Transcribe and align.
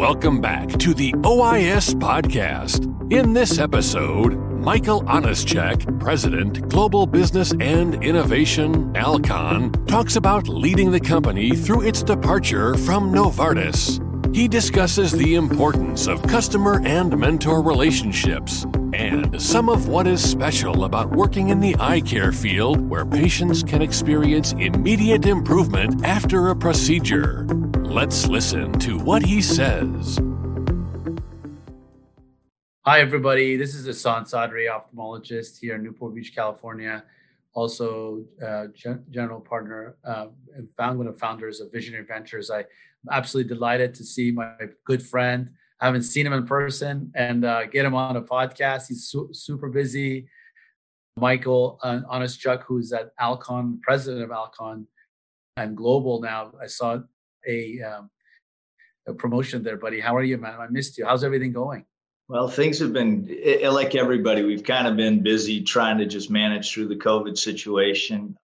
Welcome 0.00 0.40
back 0.40 0.70
to 0.78 0.94
the 0.94 1.12
OIS 1.12 1.92
podcast. 1.92 2.86
In 3.12 3.34
this 3.34 3.58
episode, 3.58 4.32
Michael 4.50 5.02
Onuscheck, 5.02 6.00
President, 6.00 6.66
Global 6.70 7.06
Business 7.06 7.52
and 7.60 8.02
Innovation, 8.02 8.96
Alcon, 8.96 9.72
talks 9.84 10.16
about 10.16 10.48
leading 10.48 10.90
the 10.90 11.00
company 11.00 11.54
through 11.54 11.82
its 11.82 12.02
departure 12.02 12.78
from 12.78 13.12
Novartis. 13.12 14.00
He 14.34 14.48
discusses 14.48 15.12
the 15.12 15.34
importance 15.34 16.06
of 16.06 16.22
customer 16.22 16.80
and 16.86 17.18
mentor 17.18 17.60
relationships 17.60 18.64
and 18.94 19.40
some 19.40 19.68
of 19.68 19.88
what 19.88 20.06
is 20.06 20.22
special 20.22 20.84
about 20.84 21.10
working 21.10 21.50
in 21.50 21.60
the 21.60 21.76
eye 21.78 22.00
care 22.00 22.32
field 22.32 22.80
where 22.88 23.04
patients 23.04 23.62
can 23.62 23.82
experience 23.82 24.52
immediate 24.52 25.26
improvement 25.26 26.06
after 26.06 26.48
a 26.48 26.56
procedure. 26.56 27.46
Let's 27.90 28.28
listen 28.28 28.72
to 28.78 28.98
what 28.98 29.24
he 29.24 29.42
says. 29.42 30.20
Hi, 32.86 33.00
everybody. 33.00 33.56
This 33.56 33.74
is 33.74 33.88
Ehsan 33.88 34.30
Sadri, 34.30 34.68
ophthalmologist 34.70 35.58
here 35.58 35.74
in 35.74 35.82
Newport 35.82 36.14
Beach, 36.14 36.32
California. 36.32 37.02
Also, 37.52 38.24
uh, 38.46 38.68
gen- 38.76 39.04
general 39.10 39.40
partner 39.40 39.96
uh, 40.04 40.28
and 40.56 40.68
found 40.76 40.98
one 40.98 41.08
of 41.08 41.18
founders 41.18 41.60
of 41.60 41.72
Visionary 41.72 42.04
Ventures. 42.04 42.48
I'm 42.48 42.64
absolutely 43.10 43.52
delighted 43.52 43.92
to 43.94 44.04
see 44.04 44.30
my 44.30 44.54
good 44.84 45.02
friend. 45.04 45.50
I 45.80 45.86
haven't 45.86 46.04
seen 46.04 46.24
him 46.24 46.32
in 46.32 46.46
person 46.46 47.10
and 47.16 47.44
uh, 47.44 47.66
get 47.66 47.84
him 47.84 47.96
on 47.96 48.14
a 48.14 48.22
podcast. 48.22 48.86
He's 48.86 49.08
su- 49.08 49.30
super 49.32 49.68
busy. 49.68 50.28
Michael 51.16 51.80
uh, 51.82 52.26
Chuck, 52.28 52.62
who's 52.68 52.92
at 52.92 53.10
Alcon, 53.18 53.80
president 53.82 54.22
of 54.22 54.30
Alcon 54.30 54.86
and 55.56 55.76
global 55.76 56.20
now. 56.20 56.52
I 56.62 56.68
saw 56.68 57.00
a, 57.46 57.80
um, 57.82 58.10
a 59.06 59.14
promotion 59.14 59.62
there, 59.62 59.76
buddy. 59.76 60.00
How 60.00 60.16
are 60.16 60.22
you, 60.22 60.38
man? 60.38 60.60
I 60.60 60.68
missed 60.68 60.98
you. 60.98 61.06
How's 61.06 61.24
everything 61.24 61.52
going? 61.52 61.84
Well, 62.28 62.48
things 62.48 62.78
have 62.78 62.92
been 62.92 63.28
like 63.72 63.96
everybody. 63.96 64.44
We've 64.44 64.62
kind 64.62 64.86
of 64.86 64.96
been 64.96 65.20
busy 65.20 65.62
trying 65.62 65.98
to 65.98 66.06
just 66.06 66.30
manage 66.30 66.72
through 66.72 66.86
the 66.86 66.96
COVID 66.96 67.36
situation. 67.36 68.36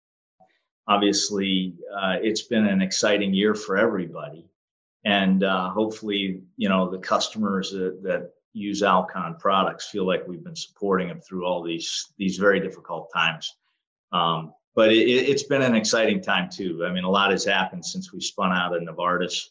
Obviously, 0.87 1.75
uh, 1.95 2.15
it's 2.19 2.41
been 2.41 2.65
an 2.65 2.81
exciting 2.81 3.31
year 3.31 3.53
for 3.53 3.77
everybody, 3.77 4.49
and 5.03 5.43
uh, 5.43 5.69
hopefully, 5.69 6.41
you 6.57 6.67
know, 6.67 6.89
the 6.89 6.97
customers 6.97 7.69
that, 7.71 8.01
that 8.01 8.31
use 8.53 8.81
Alcon 8.81 9.35
products 9.37 9.89
feel 9.89 10.07
like 10.07 10.27
we've 10.27 10.43
been 10.43 10.55
supporting 10.55 11.07
them 11.09 11.21
through 11.21 11.45
all 11.45 11.61
these 11.61 12.11
these 12.17 12.37
very 12.37 12.59
difficult 12.59 13.11
times. 13.13 13.55
Um, 14.11 14.51
but 14.75 14.91
it, 14.91 15.29
has 15.29 15.43
been 15.43 15.61
an 15.61 15.75
exciting 15.75 16.21
time 16.21 16.49
too. 16.49 16.85
I 16.85 16.91
mean, 16.91 17.05
a 17.05 17.09
lot 17.09 17.31
has 17.31 17.45
happened 17.45 17.85
since 17.85 18.11
we 18.11 18.19
spun 18.19 18.51
out 18.51 18.75
of 18.75 18.83
Novartis, 18.83 19.47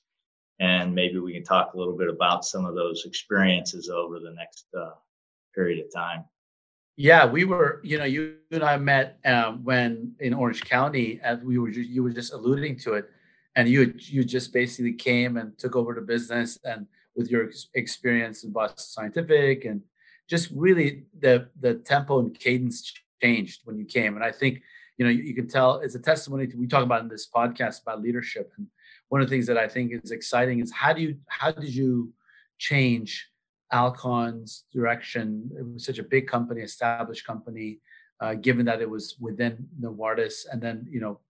and 0.61 0.94
maybe 0.94 1.19
we 1.19 1.33
can 1.33 1.42
talk 1.42 1.72
a 1.72 1.78
little 1.78 1.97
bit 1.97 2.11
about 2.11 2.44
some 2.44 2.67
of 2.67 2.75
those 2.75 3.05
experiences 3.06 3.89
over 3.89 4.20
the 4.20 4.33
next 4.33 4.67
uh, 4.78 4.91
period 5.55 5.84
of 5.84 5.92
time. 5.92 6.25
Yeah, 6.97 7.27
we 7.27 7.45
were, 7.45 7.80
you 7.83 7.98
know, 7.98 8.05
you 8.05 8.36
and 8.52 8.62
I 8.62 8.77
met 8.77 9.19
um, 9.25 9.64
when 9.64 10.12
in 10.20 10.33
Orange 10.33 10.62
County, 10.62 11.19
as 11.25 11.41
we 11.41 11.58
were, 11.58 11.70
you 11.70 12.05
were 12.05 12.11
just 12.11 12.33
alluding 12.33 12.78
to 12.80 12.95
it, 12.95 13.11
and 13.56 13.69
you 13.69 13.95
you 13.97 14.25
just 14.25 14.52
basically 14.52 14.92
came 14.92 15.39
and 15.39 15.58
took 15.58 15.75
over 15.75 15.95
the 15.95 16.02
business, 16.02 16.58
and 16.64 16.86
with 17.17 17.30
your 17.30 17.50
experience 17.75 18.45
in 18.45 18.52
Boston 18.52 18.78
Scientific, 18.78 19.64
and 19.64 19.80
just 20.28 20.50
really 20.55 21.06
the 21.19 21.48
the 21.61 21.75
tempo 21.75 22.20
and 22.20 22.39
cadence 22.39 22.92
changed 23.20 23.62
when 23.64 23.77
you 23.77 23.86
came, 23.86 24.14
and 24.14 24.25
I 24.25 24.30
think 24.30 24.62
you 24.97 25.05
know, 25.05 25.11
you, 25.11 25.23
you 25.23 25.34
can 25.34 25.48
tell 25.48 25.81
it's 25.81 25.95
a 25.95 26.00
testimony 26.00 26.47
to 26.47 26.56
we 26.56 26.67
talk 26.67 26.84
about 26.84 27.03
in 27.03 27.09
this 27.09 27.28
podcast 27.28 27.83
about 27.83 28.03
leadership. 28.03 28.53
And 28.56 28.67
one 29.09 29.20
of 29.20 29.28
the 29.28 29.34
things 29.34 29.47
that 29.47 29.59
I 29.59 29.69
think 29.69 29.92
is 29.92 30.11
exciting 30.11 30.61
is 30.61 30.73
how 30.73 30.92
do 30.92 31.03
you 31.03 31.17
how 31.27 31.51
did 31.51 31.75
you 31.75 32.12
change 32.59 33.28
Alcon's 33.73 34.64
direction? 34.73 35.51
It 35.59 35.67
was 35.67 35.84
such 35.84 35.98
a 35.98 36.05
big 36.05 36.28
company, 36.28 36.61
established 36.62 37.27
company, 37.27 37.81
uh, 38.20 38.34
given 38.34 38.67
that 38.67 38.81
it 38.81 38.89
was 38.89 39.17
within 39.20 39.67
Novartis, 39.80 40.46
and 40.51 40.61
then 40.61 40.86
you 40.91 41.01
know. 41.01 41.20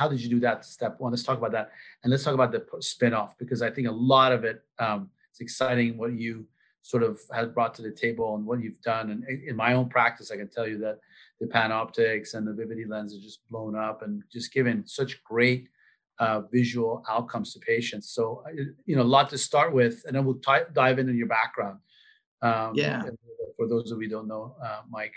how 0.00 0.08
did 0.08 0.20
you 0.22 0.30
do 0.30 0.38
that 0.38 0.64
step 0.64 1.00
one 1.00 1.10
let's 1.10 1.24
talk 1.24 1.38
about 1.42 1.50
that 1.50 1.72
and 2.02 2.12
let's 2.12 2.22
talk 2.22 2.34
about 2.40 2.52
the 2.52 2.62
spin-off 2.78 3.32
because 3.42 3.60
i 3.60 3.70
think 3.74 3.88
a 3.88 3.98
lot 4.14 4.30
of 4.36 4.44
it 4.44 4.62
um, 4.78 5.10
it's 5.30 5.40
exciting 5.40 5.98
what 5.98 6.12
you 6.12 6.46
sort 6.82 7.02
of 7.02 7.18
have 7.32 7.52
brought 7.56 7.74
to 7.74 7.82
the 7.82 7.90
table 7.90 8.36
and 8.36 8.46
what 8.46 8.62
you've 8.62 8.80
done 8.82 9.10
and 9.10 9.24
in 9.50 9.56
my 9.56 9.72
own 9.74 9.88
practice 9.88 10.30
i 10.30 10.36
can 10.36 10.48
tell 10.48 10.68
you 10.72 10.78
that 10.78 11.00
the 11.40 11.46
PanOptix 11.46 12.34
and 12.34 12.46
the 12.46 12.52
Vivity 12.52 12.86
lens 12.86 13.14
are 13.14 13.20
just 13.20 13.40
blown 13.48 13.74
up 13.74 14.02
and 14.02 14.22
just 14.30 14.52
given 14.52 14.86
such 14.86 15.22
great 15.24 15.68
uh, 16.18 16.42
visual 16.52 17.02
outcomes 17.08 17.54
to 17.54 17.58
patients. 17.60 18.10
So, 18.10 18.44
you 18.84 18.94
know, 18.94 19.02
a 19.02 19.04
lot 19.04 19.30
to 19.30 19.38
start 19.38 19.72
with, 19.72 20.02
and 20.06 20.14
then 20.14 20.24
we'll 20.24 20.34
t- 20.34 20.66
dive 20.74 20.98
into 20.98 21.14
your 21.14 21.28
background. 21.28 21.78
Um, 22.42 22.72
yeah. 22.74 23.02
For 23.56 23.66
those 23.66 23.90
of 23.90 24.02
you 24.02 24.08
don't 24.08 24.28
know, 24.28 24.54
uh, 24.62 24.82
Mike. 24.88 25.14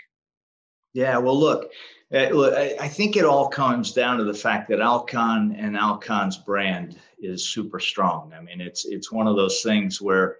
Yeah, 0.94 1.18
well, 1.18 1.38
look, 1.38 1.72
uh, 2.12 2.28
look, 2.28 2.54
I, 2.54 2.76
I, 2.80 2.88
think 2.88 3.16
it 3.16 3.24
all 3.24 3.48
comes 3.48 3.92
down 3.92 4.18
to 4.18 4.24
the 4.24 4.34
fact 4.34 4.68
that 4.68 4.80
Alcon 4.80 5.56
and 5.58 5.76
Alcon's 5.76 6.36
brand 6.36 6.96
is 7.18 7.48
super 7.48 7.80
strong. 7.80 8.32
I 8.32 8.40
mean, 8.40 8.60
it's 8.60 8.84
it's 8.84 9.10
one 9.10 9.26
of 9.26 9.34
those 9.34 9.60
things 9.60 10.00
where 10.00 10.36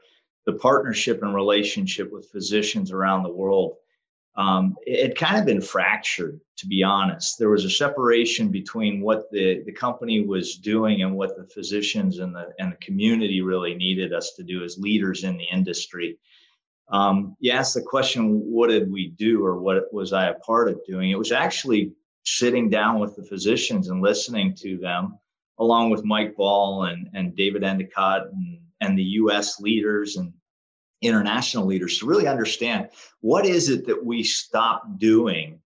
the 0.47 0.53
partnership 0.53 1.23
and 1.23 1.35
relationship 1.35 2.13
with 2.13 2.31
physicians 2.31 2.93
around 2.93 3.25
the 3.25 3.33
world 3.33 3.79
um, 4.37 4.75
it 4.85 5.09
had 5.09 5.17
kind 5.17 5.39
of 5.39 5.47
been 5.47 5.61
fractured, 5.61 6.41
to 6.57 6.67
be 6.67 6.83
honest. 6.83 7.39
There 7.39 7.51
was 7.51 7.65
a 7.65 7.71
separation 7.71 8.49
between 8.49 9.01
what 9.01 9.31
the, 9.31 9.63
the 9.65 9.73
company 9.73 10.27
was 10.27 10.57
doing 10.57 11.03
and 11.03 11.15
what 11.15 11.37
the 11.37 11.47
physicians 11.47 12.19
and 12.19 12.35
the, 12.35 12.53
and 12.59 12.73
the 12.73 12.77
community 12.77 13.43
really 13.43 13.75
needed 13.75 14.13
us 14.13 14.33
to 14.37 14.43
do 14.43 14.65
as 14.65 14.77
leaders 14.77 15.23
in 15.23 15.37
the 15.37 15.45
industry. 15.45 16.19
Um, 16.89 17.37
you 17.39 17.53
asked 17.53 17.75
the 17.75 17.83
question, 17.83 18.41
what 18.41 18.71
did 18.71 18.91
we 18.91 19.09
do 19.11 19.45
or 19.45 19.59
what 19.59 19.93
was 19.93 20.13
I 20.13 20.27
a 20.27 20.35
part 20.35 20.69
of 20.69 20.85
doing? 20.85 21.11
It 21.11 21.19
was 21.19 21.33
actually 21.33 21.93
sitting 22.25 22.69
down 22.69 22.99
with 22.99 23.15
the 23.15 23.25
physicians 23.25 23.89
and 23.89 24.03
listening 24.03 24.55
to 24.57 24.79
them, 24.79 25.19
along 25.59 25.91
with 25.91 26.05
Mike 26.05 26.35
Ball 26.35 26.85
and, 26.85 27.09
and 27.15 27.37
David 27.37 27.63
Endicott 27.63 28.27
and, 28.33 28.59
and 28.81 28.99
the 28.99 29.05
US 29.05 29.61
leaders 29.61 30.17
and 30.17 30.33
international 31.05 31.67
leaders 31.67 31.99
to 31.99 32.07
really 32.07 32.27
understand 32.27 32.89
what 33.21 33.47
is 33.47 33.69
it 33.69 33.87
that 33.87 34.05
we 34.05 34.23
stopped 34.23 34.99
doing 34.99 35.61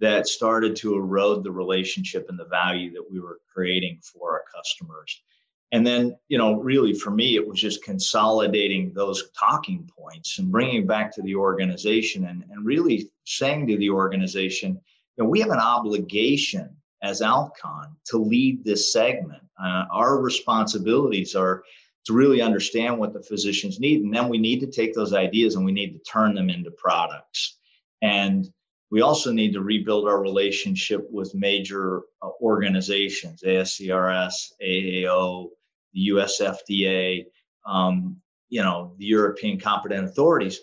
that 0.00 0.26
started 0.26 0.74
to 0.76 0.94
erode 0.94 1.44
the 1.44 1.50
relationship 1.50 2.26
and 2.28 2.38
the 2.38 2.44
value 2.46 2.92
that 2.92 3.04
we 3.10 3.20
were 3.20 3.38
creating 3.52 4.00
for 4.02 4.32
our 4.32 4.44
customers. 4.54 5.22
And 5.70 5.86
then 5.86 6.16
you 6.28 6.36
know 6.38 6.60
really 6.60 6.92
for 6.92 7.10
me 7.10 7.36
it 7.36 7.46
was 7.46 7.60
just 7.60 7.84
consolidating 7.84 8.92
those 8.92 9.30
talking 9.38 9.88
points 9.98 10.38
and 10.38 10.52
bringing 10.52 10.86
back 10.86 11.14
to 11.14 11.22
the 11.22 11.34
organization 11.34 12.26
and, 12.26 12.44
and 12.50 12.66
really 12.66 13.10
saying 13.24 13.66
to 13.68 13.76
the 13.78 13.90
organization 13.90 14.72
you 15.16 15.24
know 15.24 15.30
we 15.30 15.40
have 15.40 15.50
an 15.50 15.58
obligation 15.58 16.76
as 17.02 17.20
alcon 17.20 17.96
to 18.06 18.16
lead 18.16 18.64
this 18.64 18.92
segment. 18.92 19.42
Uh, 19.62 19.84
our 19.90 20.20
responsibilities 20.20 21.34
are 21.34 21.64
to 22.06 22.12
really 22.12 22.42
understand 22.42 22.98
what 22.98 23.12
the 23.12 23.22
physicians 23.22 23.78
need. 23.78 24.02
And 24.02 24.14
then 24.14 24.28
we 24.28 24.38
need 24.38 24.60
to 24.60 24.66
take 24.66 24.94
those 24.94 25.12
ideas 25.12 25.54
and 25.54 25.64
we 25.64 25.72
need 25.72 25.92
to 25.92 26.10
turn 26.10 26.34
them 26.34 26.50
into 26.50 26.70
products. 26.70 27.58
And 28.00 28.46
we 28.90 29.00
also 29.00 29.32
need 29.32 29.54
to 29.54 29.62
rebuild 29.62 30.06
our 30.06 30.20
relationship 30.20 31.06
with 31.10 31.34
major 31.34 32.02
uh, 32.20 32.30
organizations, 32.42 33.42
ASCRS, 33.42 34.52
AAO, 34.62 35.48
the 35.94 36.00
US 36.00 36.40
FDA, 36.40 37.24
um, 37.66 38.16
you 38.48 38.62
know, 38.62 38.94
the 38.98 39.06
European 39.06 39.58
competent 39.58 40.04
authorities. 40.04 40.60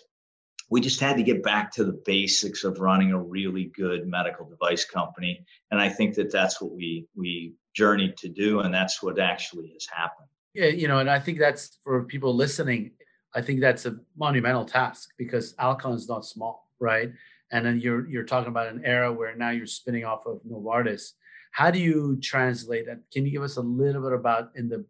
We 0.70 0.80
just 0.80 1.00
had 1.00 1.16
to 1.16 1.24
get 1.24 1.42
back 1.42 1.72
to 1.72 1.84
the 1.84 2.00
basics 2.04 2.62
of 2.62 2.78
running 2.78 3.10
a 3.10 3.20
really 3.20 3.72
good 3.76 4.06
medical 4.06 4.48
device 4.48 4.84
company. 4.84 5.44
And 5.72 5.80
I 5.80 5.88
think 5.88 6.14
that 6.14 6.30
that's 6.30 6.62
what 6.62 6.70
we, 6.70 7.06
we 7.16 7.54
journeyed 7.74 8.16
to 8.18 8.28
do. 8.28 8.60
And 8.60 8.72
that's 8.72 9.02
what 9.02 9.18
actually 9.18 9.70
has 9.72 9.86
happened. 9.90 10.28
Yeah, 10.54 10.66
you 10.66 10.88
know, 10.88 10.98
and 10.98 11.08
I 11.10 11.20
think 11.20 11.38
that's 11.38 11.78
for 11.84 12.04
people 12.04 12.34
listening. 12.34 12.92
I 13.34 13.42
think 13.42 13.60
that's 13.60 13.86
a 13.86 13.96
monumental 14.16 14.64
task 14.64 15.10
because 15.16 15.54
Alcon 15.58 15.94
is 15.94 16.08
not 16.08 16.24
small, 16.26 16.68
right? 16.80 17.12
And 17.52 17.64
then 17.64 17.80
you're 17.80 18.08
you're 18.08 18.24
talking 18.24 18.48
about 18.48 18.68
an 18.68 18.82
era 18.84 19.12
where 19.12 19.36
now 19.36 19.50
you're 19.50 19.66
spinning 19.66 20.04
off 20.04 20.26
of 20.26 20.40
Novartis. 20.42 21.12
How 21.52 21.70
do 21.70 21.78
you 21.78 22.18
translate 22.20 22.86
that? 22.86 23.00
Can 23.12 23.24
you 23.24 23.32
give 23.32 23.42
us 23.42 23.56
a 23.56 23.60
little 23.62 24.02
bit 24.02 24.12
about 24.12 24.50
in 24.56 24.68
the 24.68 24.84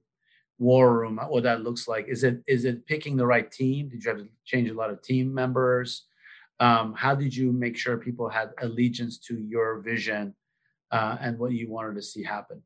war 0.59 0.99
room 0.99 1.19
what 1.29 1.43
that 1.45 1.63
looks 1.63 1.89
like? 1.89 2.07
Is 2.09 2.25
it 2.25 2.43
is 2.47 2.65
it 2.65 2.87
picking 2.87 3.17
the 3.17 3.27
right 3.27 3.51
team? 3.51 3.89
Did 3.89 4.05
you 4.05 4.11
have 4.11 4.21
to 4.21 4.29
change 4.47 4.71
a 4.71 4.75
lot 4.75 4.91
of 4.91 5.03
team 5.03 5.33
members? 5.33 6.07
Um, 6.59 6.95
how 6.95 7.15
did 7.15 7.35
you 7.35 7.53
make 7.53 7.77
sure 7.77 7.97
people 7.97 8.29
had 8.29 8.51
allegiance 8.61 9.19
to 9.29 9.39
your 9.39 9.81
vision 9.81 10.35
uh, 10.91 11.17
and 11.21 11.39
what 11.39 11.53
you 11.53 11.71
wanted 11.71 11.95
to 11.97 12.03
see 12.03 12.23
happen? 12.23 12.63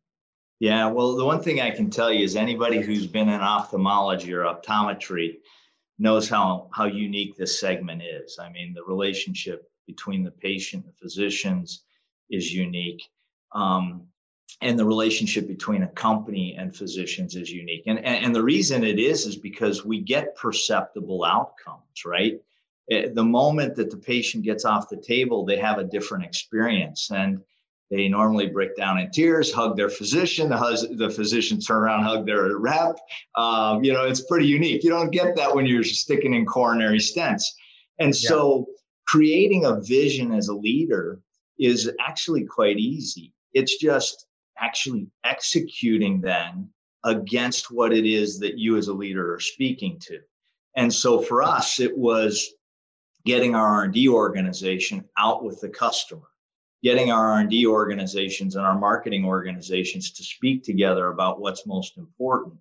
Yeah, 0.60 0.86
well, 0.86 1.16
the 1.16 1.24
one 1.24 1.42
thing 1.42 1.60
I 1.60 1.70
can 1.70 1.90
tell 1.90 2.12
you 2.12 2.24
is 2.24 2.36
anybody 2.36 2.80
who's 2.80 3.06
been 3.06 3.28
in 3.28 3.40
ophthalmology 3.40 4.32
or 4.32 4.44
optometry 4.44 5.38
knows 5.98 6.28
how 6.28 6.68
how 6.72 6.84
unique 6.84 7.36
this 7.36 7.60
segment 7.60 8.02
is. 8.02 8.38
I 8.40 8.50
mean, 8.50 8.72
the 8.72 8.84
relationship 8.84 9.68
between 9.86 10.22
the 10.22 10.30
patient 10.30 10.84
and 10.84 10.92
the 10.92 10.98
physicians 10.98 11.84
is 12.30 12.52
unique. 12.52 13.02
Um, 13.52 14.06
and 14.60 14.78
the 14.78 14.84
relationship 14.84 15.48
between 15.48 15.82
a 15.82 15.88
company 15.88 16.56
and 16.56 16.74
physicians 16.74 17.34
is 17.34 17.50
unique. 17.50 17.84
And, 17.86 17.98
and, 17.98 18.26
and 18.26 18.34
the 18.34 18.42
reason 18.42 18.84
it 18.84 18.98
is 18.98 19.26
is 19.26 19.36
because 19.36 19.84
we 19.84 20.00
get 20.00 20.36
perceptible 20.36 21.24
outcomes, 21.24 22.04
right? 22.04 22.40
Eh, 22.90 23.08
the 23.12 23.24
moment 23.24 23.74
that 23.76 23.90
the 23.90 23.96
patient 23.96 24.44
gets 24.44 24.64
off 24.64 24.88
the 24.88 24.96
table, 24.96 25.44
they 25.44 25.58
have 25.58 25.78
a 25.78 25.84
different 25.84 26.24
experience. 26.24 27.10
And 27.10 27.42
they 27.90 28.08
normally 28.08 28.46
break 28.46 28.76
down 28.76 28.98
in 28.98 29.10
tears, 29.10 29.52
hug 29.52 29.76
their 29.76 29.90
physician. 29.90 30.48
The, 30.48 30.56
hus- 30.56 30.86
the 30.96 31.10
physician 31.10 31.60
turn 31.60 31.82
around, 31.82 32.04
hug 32.04 32.26
their 32.26 32.56
rep. 32.58 32.96
Um, 33.36 33.84
you 33.84 33.92
know, 33.92 34.04
it's 34.04 34.22
pretty 34.22 34.46
unique. 34.46 34.82
You 34.82 34.90
don't 34.90 35.10
get 35.10 35.36
that 35.36 35.54
when 35.54 35.66
you're 35.66 35.84
sticking 35.84 36.34
in 36.34 36.46
coronary 36.46 36.98
stents. 36.98 37.44
And 38.00 38.14
so, 38.14 38.66
yeah. 38.66 38.74
creating 39.06 39.64
a 39.66 39.80
vision 39.80 40.32
as 40.32 40.48
a 40.48 40.54
leader 40.54 41.20
is 41.58 41.90
actually 42.00 42.44
quite 42.44 42.78
easy. 42.78 43.32
It's 43.52 43.78
just 43.78 44.26
actually 44.58 45.06
executing 45.24 46.20
then 46.20 46.70
against 47.04 47.70
what 47.70 47.92
it 47.92 48.06
is 48.06 48.38
that 48.40 48.58
you 48.58 48.76
as 48.76 48.88
a 48.88 48.94
leader 48.94 49.34
are 49.34 49.40
speaking 49.40 49.98
to. 50.00 50.18
And 50.74 50.92
so 50.92 51.20
for 51.20 51.42
us, 51.42 51.78
it 51.78 51.96
was 51.96 52.50
getting 53.24 53.54
our 53.54 53.66
R&D 53.66 54.08
organization 54.08 55.04
out 55.18 55.44
with 55.44 55.60
the 55.60 55.68
customer 55.68 56.26
getting 56.84 57.10
our 57.10 57.32
r&d 57.32 57.66
organizations 57.66 58.54
and 58.54 58.64
our 58.64 58.78
marketing 58.78 59.24
organizations 59.24 60.12
to 60.12 60.22
speak 60.22 60.62
together 60.62 61.08
about 61.08 61.40
what's 61.40 61.66
most 61.66 61.96
important 61.98 62.54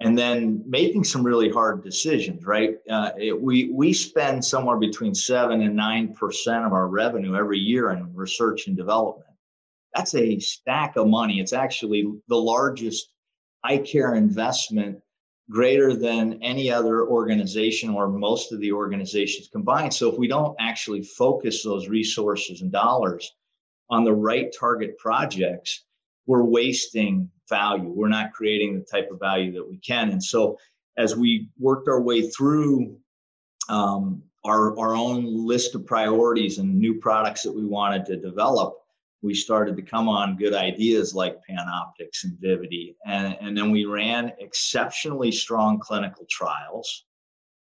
and 0.00 0.16
then 0.16 0.62
making 0.66 1.04
some 1.04 1.22
really 1.22 1.50
hard 1.50 1.84
decisions 1.84 2.44
right? 2.44 2.78
Uh, 2.88 3.10
it, 3.18 3.40
we 3.40 3.70
we 3.72 3.92
spend 3.92 4.44
somewhere 4.44 4.78
between 4.78 5.14
7 5.14 5.60
and 5.60 5.76
9 5.76 6.14
percent 6.14 6.64
of 6.64 6.72
our 6.72 6.88
revenue 6.88 7.36
every 7.36 7.58
year 7.58 7.90
in 7.90 8.14
research 8.14 8.66
and 8.66 8.76
development. 8.76 9.30
That's 9.94 10.14
a 10.14 10.38
stack 10.38 10.96
of 10.96 11.08
money. 11.08 11.40
It's 11.40 11.52
actually 11.52 12.10
the 12.28 12.36
largest 12.36 13.10
eye 13.64 13.78
care 13.78 14.14
investment 14.14 15.00
greater 15.50 15.94
than 15.94 16.40
any 16.42 16.70
other 16.70 17.06
organization 17.06 17.90
or 17.90 18.08
most 18.08 18.52
of 18.52 18.60
the 18.60 18.72
organizations 18.72 19.48
combined. 19.52 19.92
So 19.92 20.10
if 20.10 20.16
we 20.16 20.28
don't 20.28 20.54
actually 20.60 21.02
focus 21.02 21.64
those 21.64 21.88
resources 21.88 22.62
and 22.62 22.70
dollars 22.70 23.32
on 23.90 24.04
the 24.04 24.12
right 24.12 24.54
target 24.58 24.96
projects, 24.98 25.84
we're 26.26 26.44
wasting 26.44 27.28
value. 27.48 27.92
We're 27.92 28.08
not 28.08 28.32
creating 28.32 28.78
the 28.78 28.84
type 28.84 29.10
of 29.10 29.18
value 29.18 29.52
that 29.52 29.68
we 29.68 29.78
can. 29.78 30.10
And 30.10 30.22
so, 30.22 30.58
as 30.96 31.16
we 31.16 31.48
worked 31.58 31.88
our 31.88 32.00
way 32.00 32.28
through 32.28 32.96
um, 33.68 34.22
our, 34.44 34.78
our 34.78 34.94
own 34.94 35.46
list 35.46 35.74
of 35.74 35.86
priorities 35.86 36.58
and 36.58 36.78
new 36.78 36.94
products 36.94 37.42
that 37.42 37.52
we 37.52 37.64
wanted 37.64 38.06
to 38.06 38.16
develop, 38.16 38.76
we 39.22 39.34
started 39.34 39.76
to 39.76 39.82
come 39.82 40.08
on 40.08 40.36
good 40.36 40.54
ideas 40.54 41.14
like 41.14 41.38
PanOptix 41.48 42.24
and 42.24 42.38
Vivity. 42.38 42.96
And, 43.04 43.36
and 43.40 43.56
then 43.56 43.70
we 43.70 43.84
ran 43.84 44.32
exceptionally 44.38 45.30
strong 45.30 45.78
clinical 45.78 46.26
trials. 46.30 47.04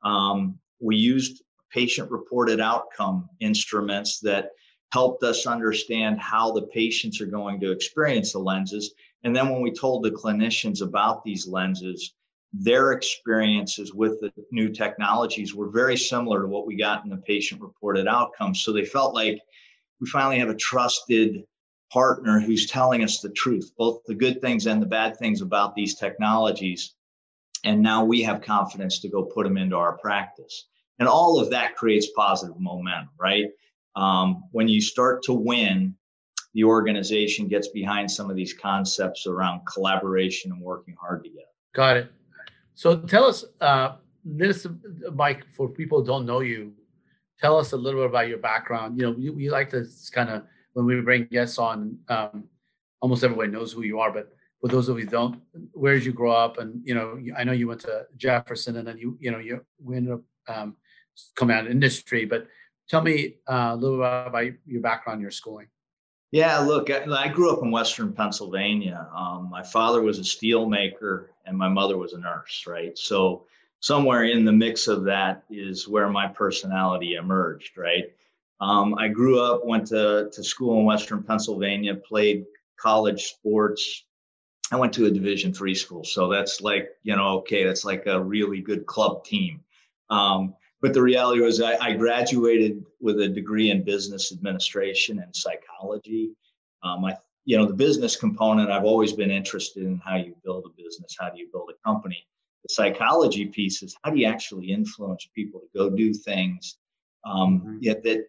Um, 0.02 0.58
we 0.80 0.96
used 0.96 1.42
patient 1.72 2.10
reported 2.10 2.60
outcome 2.60 3.28
instruments 3.40 4.20
that 4.20 4.50
helped 4.94 5.24
us 5.24 5.44
understand 5.44 6.20
how 6.20 6.52
the 6.52 6.68
patients 6.68 7.20
are 7.20 7.26
going 7.26 7.58
to 7.58 7.72
experience 7.72 8.32
the 8.32 8.38
lenses. 8.38 8.94
And 9.24 9.34
then 9.34 9.50
when 9.50 9.60
we 9.60 9.72
told 9.72 10.04
the 10.04 10.12
clinicians 10.12 10.82
about 10.82 11.24
these 11.24 11.48
lenses, 11.48 12.14
their 12.52 12.92
experiences 12.92 13.92
with 13.92 14.20
the 14.20 14.32
new 14.52 14.68
technologies 14.68 15.52
were 15.52 15.68
very 15.68 15.96
similar 15.96 16.42
to 16.42 16.46
what 16.46 16.68
we 16.68 16.76
got 16.76 17.02
in 17.02 17.10
the 17.10 17.16
patient 17.16 17.60
reported 17.60 18.06
outcomes. 18.06 18.62
So 18.62 18.72
they 18.72 18.84
felt 18.84 19.16
like 19.16 19.40
we 20.00 20.06
finally 20.06 20.38
have 20.38 20.48
a 20.48 20.54
trusted 20.70 21.42
partner 21.92 22.38
who's 22.38 22.70
telling 22.70 23.02
us 23.02 23.18
the 23.18 23.30
truth, 23.30 23.72
both 23.76 23.98
the 24.06 24.14
good 24.14 24.40
things 24.40 24.66
and 24.66 24.80
the 24.80 24.86
bad 24.86 25.18
things 25.18 25.40
about 25.42 25.74
these 25.74 25.96
technologies. 25.96 26.94
And 27.64 27.82
now 27.82 28.04
we 28.04 28.22
have 28.22 28.42
confidence 28.42 29.00
to 29.00 29.08
go 29.08 29.24
put 29.24 29.42
them 29.42 29.56
into 29.56 29.74
our 29.74 29.98
practice. 29.98 30.68
And 31.00 31.08
all 31.08 31.40
of 31.40 31.50
that 31.50 31.74
creates 31.74 32.10
positive 32.14 32.60
momentum, 32.60 33.10
right? 33.18 33.46
Um, 33.96 34.44
when 34.52 34.68
you 34.68 34.80
start 34.80 35.22
to 35.24 35.32
win, 35.32 35.94
the 36.54 36.64
organization 36.64 37.48
gets 37.48 37.68
behind 37.68 38.10
some 38.10 38.30
of 38.30 38.36
these 38.36 38.54
concepts 38.54 39.26
around 39.26 39.62
collaboration 39.66 40.52
and 40.52 40.60
working 40.60 40.94
hard 41.00 41.24
together. 41.24 41.46
Got 41.74 41.96
it. 41.96 42.12
So 42.74 42.96
tell 42.98 43.24
us 43.24 43.44
uh, 43.60 43.96
this, 44.24 44.66
Mike, 45.12 45.44
for 45.56 45.68
people 45.68 46.00
who 46.00 46.06
don't 46.06 46.26
know 46.26 46.40
you, 46.40 46.72
tell 47.40 47.58
us 47.58 47.72
a 47.72 47.76
little 47.76 48.00
bit 48.00 48.10
about 48.10 48.28
your 48.28 48.38
background. 48.38 48.98
You 48.98 49.06
know, 49.06 49.10
we, 49.12 49.30
we 49.30 49.50
like 49.50 49.70
to 49.70 49.84
kind 50.12 50.30
of, 50.30 50.44
when 50.72 50.86
we 50.86 51.00
bring 51.00 51.26
guests 51.26 51.58
on, 51.58 51.98
um, 52.08 52.44
almost 53.00 53.22
everybody 53.24 53.50
knows 53.50 53.72
who 53.72 53.82
you 53.82 53.98
are, 54.00 54.12
but 54.12 54.32
for 54.60 54.68
those 54.68 54.88
of 54.88 54.98
you 54.98 55.06
don't, 55.06 55.40
where 55.72 55.94
did 55.94 56.04
you 56.04 56.12
grow 56.12 56.32
up? 56.32 56.58
And, 56.58 56.80
you 56.84 56.94
know, 56.94 57.18
I 57.36 57.44
know 57.44 57.52
you 57.52 57.68
went 57.68 57.80
to 57.82 58.06
Jefferson 58.16 58.76
and 58.76 58.86
then 58.86 58.98
you, 58.98 59.18
you 59.20 59.30
know, 59.30 59.38
you 59.38 59.64
ended 59.94 60.14
up 60.14 60.22
um, 60.48 60.76
coming 61.36 61.56
out 61.56 61.66
of 61.66 61.70
industry, 61.70 62.24
but 62.24 62.46
Tell 62.88 63.02
me 63.02 63.36
uh, 63.48 63.70
a 63.72 63.76
little 63.76 63.98
bit 63.98 64.26
about 64.26 64.44
your 64.66 64.80
background, 64.80 65.20
your 65.20 65.30
schooling. 65.30 65.68
Yeah, 66.32 66.58
look, 66.58 66.90
I, 66.90 67.04
I 67.04 67.28
grew 67.28 67.52
up 67.52 67.62
in 67.62 67.70
Western 67.70 68.12
Pennsylvania. 68.12 69.06
Um, 69.16 69.48
my 69.50 69.62
father 69.62 70.02
was 70.02 70.18
a 70.18 70.24
steel 70.24 70.68
maker 70.68 71.30
and 71.46 71.56
my 71.56 71.68
mother 71.68 71.96
was 71.96 72.12
a 72.12 72.18
nurse, 72.18 72.64
right? 72.66 72.96
So 72.98 73.44
somewhere 73.80 74.24
in 74.24 74.44
the 74.44 74.52
mix 74.52 74.88
of 74.88 75.04
that 75.04 75.44
is 75.48 75.86
where 75.86 76.08
my 76.08 76.26
personality 76.26 77.14
emerged, 77.14 77.78
right? 77.78 78.12
Um, 78.60 78.94
I 78.98 79.08
grew 79.08 79.40
up, 79.40 79.64
went 79.64 79.88
to, 79.88 80.30
to 80.32 80.42
school 80.42 80.78
in 80.80 80.86
Western 80.86 81.22
Pennsylvania, 81.22 81.94
played 81.94 82.46
college 82.76 83.24
sports. 83.24 84.04
I 84.72 84.76
went 84.76 84.92
to 84.94 85.06
a 85.06 85.10
Division 85.10 85.52
three 85.52 85.74
school, 85.74 86.04
so 86.04 86.28
that's 86.28 86.60
like 86.60 86.88
you 87.02 87.14
know, 87.14 87.38
okay, 87.40 87.64
that's 87.64 87.84
like 87.84 88.06
a 88.06 88.20
really 88.20 88.60
good 88.60 88.86
club 88.86 89.24
team. 89.24 89.60
Um, 90.08 90.54
but 90.84 90.92
the 90.92 91.00
reality 91.00 91.40
was 91.40 91.62
I, 91.62 91.76
I, 91.80 91.94
graduated 91.94 92.84
with 93.00 93.18
a 93.18 93.26
degree 93.26 93.70
in 93.70 93.84
business 93.84 94.32
administration 94.32 95.18
and 95.18 95.34
psychology. 95.34 96.32
Um, 96.82 97.06
I, 97.06 97.16
you 97.46 97.56
know, 97.56 97.64
the 97.64 97.72
business 97.72 98.16
component, 98.16 98.70
I've 98.70 98.84
always 98.84 99.14
been 99.14 99.30
interested 99.30 99.84
in 99.84 99.96
how 100.04 100.16
you 100.16 100.36
build 100.44 100.66
a 100.66 100.82
business, 100.82 101.16
how 101.18 101.30
do 101.30 101.38
you 101.38 101.48
build 101.50 101.70
a 101.70 101.88
company. 101.88 102.26
The 102.64 102.74
psychology 102.74 103.46
piece 103.46 103.82
is 103.82 103.96
how 104.04 104.10
do 104.10 104.18
you 104.18 104.26
actually 104.26 104.72
influence 104.72 105.26
people 105.34 105.60
to 105.60 105.68
go 105.74 105.88
do 105.88 106.12
things 106.12 106.76
um, 107.24 107.60
mm-hmm. 107.60 107.78
yet 107.80 108.02
that 108.02 108.28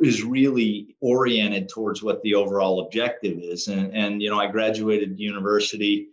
is 0.00 0.22
really 0.22 0.94
oriented 1.00 1.68
towards 1.68 2.00
what 2.00 2.22
the 2.22 2.36
overall 2.36 2.86
objective 2.86 3.40
is. 3.40 3.66
And, 3.66 3.92
and 3.92 4.22
you 4.22 4.30
know, 4.30 4.38
I 4.38 4.46
graduated 4.46 5.18
university 5.18 6.10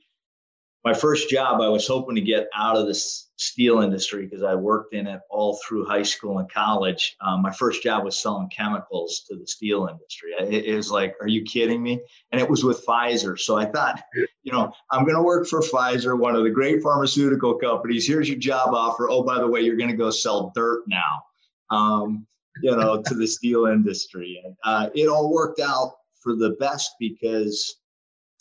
my 0.86 0.94
first 0.94 1.30
job, 1.32 1.62
I 1.62 1.68
was 1.68 1.88
hoping 1.88 2.14
to 2.14 2.22
get 2.22 2.48
out 2.56 2.78
of 2.78 2.86
the 2.86 2.94
steel 2.94 3.80
industry 3.80 4.28
because 4.28 4.44
I 4.44 4.54
worked 4.54 4.94
in 4.94 5.08
it 5.08 5.20
all 5.32 5.60
through 5.68 5.86
high 5.86 6.04
school 6.04 6.38
and 6.38 6.50
college. 6.50 7.18
Um, 7.22 7.42
my 7.42 7.52
first 7.52 7.82
job 7.82 8.06
was 8.06 8.20
selling 8.20 8.50
chemicals 8.50 9.26
to 9.28 9.36
the 9.36 9.48
steel 9.48 9.88
industry. 9.88 10.34
It, 10.40 10.66
it, 10.66 10.76
was 10.76 10.92
like, 10.92 11.16
are 11.22 11.28
you 11.28 11.44
kidding 11.44 11.82
me? 11.82 12.02
And 12.32 12.40
it 12.40 12.48
was 12.48 12.64
with 12.64 12.86
Pfizer. 12.86 13.38
So 13.40 13.58
I 13.58 13.66
thought, 13.66 14.04
you 14.44 14.52
know, 14.52 14.72
I'm 14.92 15.06
going 15.06 15.16
to 15.16 15.24
work 15.24 15.48
for 15.48 15.62
Pfizer, 15.62 16.18
one 16.18 16.36
of 16.36 16.44
the 16.44 16.52
great 16.52 16.84
pharmaceutical 16.84 17.56
companies. 17.56 18.08
Here's 18.08 18.30
your 18.30 18.38
job 18.38 18.76
offer. 18.76 19.10
Oh, 19.10 19.24
by 19.24 19.40
the 19.40 19.48
way, 19.48 19.62
you're 19.62 19.78
going 19.78 19.90
to 19.90 19.98
go 19.98 20.12
sell 20.12 20.52
dirt 20.54 20.84
now, 20.88 21.24
um, 21.76 22.28
you 22.62 22.76
know, 22.76 23.02
to 23.02 23.16
the 23.16 23.26
steel 23.26 23.66
industry. 23.66 24.40
And 24.46 24.56
uh, 24.64 24.92
it 24.94 25.08
all 25.08 25.34
worked 25.34 25.60
out 25.60 25.94
for 26.22 26.36
the 26.36 26.52
best 26.60 26.92
because 27.00 27.76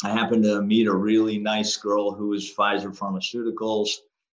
I 0.04 0.10
happened 0.10 0.44
to 0.44 0.60
meet 0.60 0.86
a 0.86 0.94
really 0.94 1.38
nice 1.38 1.78
girl 1.78 2.12
who 2.12 2.28
was 2.28 2.54
Pfizer 2.54 2.94
Pharmaceuticals. 2.94 3.88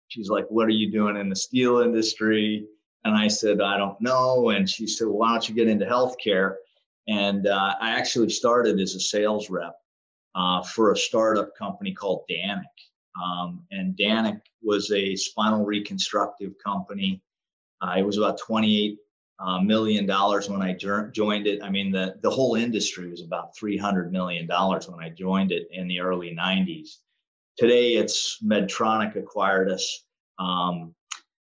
She's 0.09 0.29
like, 0.29 0.45
What 0.49 0.67
are 0.67 0.71
you 0.71 0.91
doing 0.91 1.17
in 1.17 1.27
the 1.27 1.35
steel 1.35 1.79
industry? 1.79 2.67
And 3.03 3.15
I 3.15 3.27
said, 3.27 3.61
I 3.61 3.77
don't 3.77 3.99
know. 3.99 4.49
And 4.49 4.69
she 4.69 4.85
said, 4.85 5.07
well, 5.07 5.17
Why 5.17 5.31
don't 5.31 5.49
you 5.49 5.55
get 5.55 5.67
into 5.67 5.85
healthcare? 5.85 6.55
And 7.07 7.47
uh, 7.47 7.73
I 7.81 7.91
actually 7.91 8.29
started 8.29 8.79
as 8.79 8.93
a 8.93 8.99
sales 8.99 9.49
rep 9.49 9.75
uh, 10.35 10.61
for 10.61 10.91
a 10.91 10.97
startup 10.97 11.55
company 11.55 11.93
called 11.93 12.25
Danek. 12.29 12.63
Um, 13.23 13.63
and 13.71 13.97
Danek 13.97 14.41
was 14.61 14.91
a 14.91 15.15
spinal 15.15 15.65
reconstructive 15.65 16.53
company. 16.63 17.23
Uh, 17.81 17.95
it 17.97 18.03
was 18.03 18.19
about 18.19 18.37
28 18.37 18.99
uh, 19.39 19.59
million 19.59 20.05
dollars 20.05 20.49
when 20.49 20.61
I 20.61 20.73
joined 20.73 21.47
it. 21.47 21.61
I 21.61 21.69
mean, 21.69 21.91
the, 21.91 22.15
the 22.21 22.29
whole 22.29 22.55
industry 22.55 23.09
was 23.09 23.21
about 23.21 23.55
$300 23.55 24.11
million 24.11 24.47
when 24.47 24.99
I 24.99 25.09
joined 25.09 25.51
it 25.51 25.67
in 25.71 25.87
the 25.87 25.99
early 25.99 26.35
90s. 26.35 26.97
Today, 27.57 27.95
it's 27.95 28.41
Medtronic 28.43 29.15
acquired 29.15 29.69
us. 29.69 30.05
Um, 30.39 30.93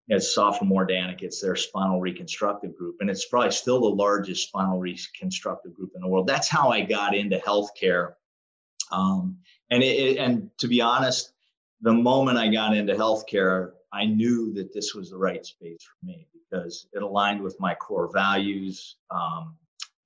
it's 0.09 0.37
Sofamor 0.37 0.88
Danek. 0.88 1.23
It's 1.23 1.40
their 1.40 1.54
spinal 1.54 2.00
reconstructive 2.00 2.76
group, 2.76 2.97
and 3.00 3.09
it's 3.09 3.26
probably 3.26 3.52
still 3.52 3.80
the 3.80 3.87
largest 3.87 4.49
spinal 4.49 4.78
reconstructive 4.78 5.75
group 5.75 5.92
in 5.94 6.00
the 6.00 6.09
world. 6.09 6.26
That's 6.26 6.49
how 6.49 6.70
I 6.70 6.80
got 6.80 7.14
into 7.14 7.38
healthcare. 7.38 8.14
Um, 8.90 9.38
and 9.70 9.85
it, 9.85 10.16
and 10.16 10.50
to 10.59 10.66
be 10.66 10.80
honest, 10.80 11.32
the 11.80 11.92
moment 11.92 12.38
I 12.38 12.49
got 12.49 12.76
into 12.76 12.94
healthcare, 12.94 13.70
I 13.92 14.04
knew 14.04 14.52
that 14.54 14.73
this 14.75 14.94
was 14.94 15.11
the 15.11 15.16
right 15.16 15.47
space 15.47 15.85
for 15.85 16.06
me 16.06 16.26
because 16.50 16.87
it 16.92 17.02
aligned 17.02 17.42
with 17.42 17.59
my 17.61 17.75
core 17.75 18.11
values. 18.12 18.97
Um, 19.11 19.57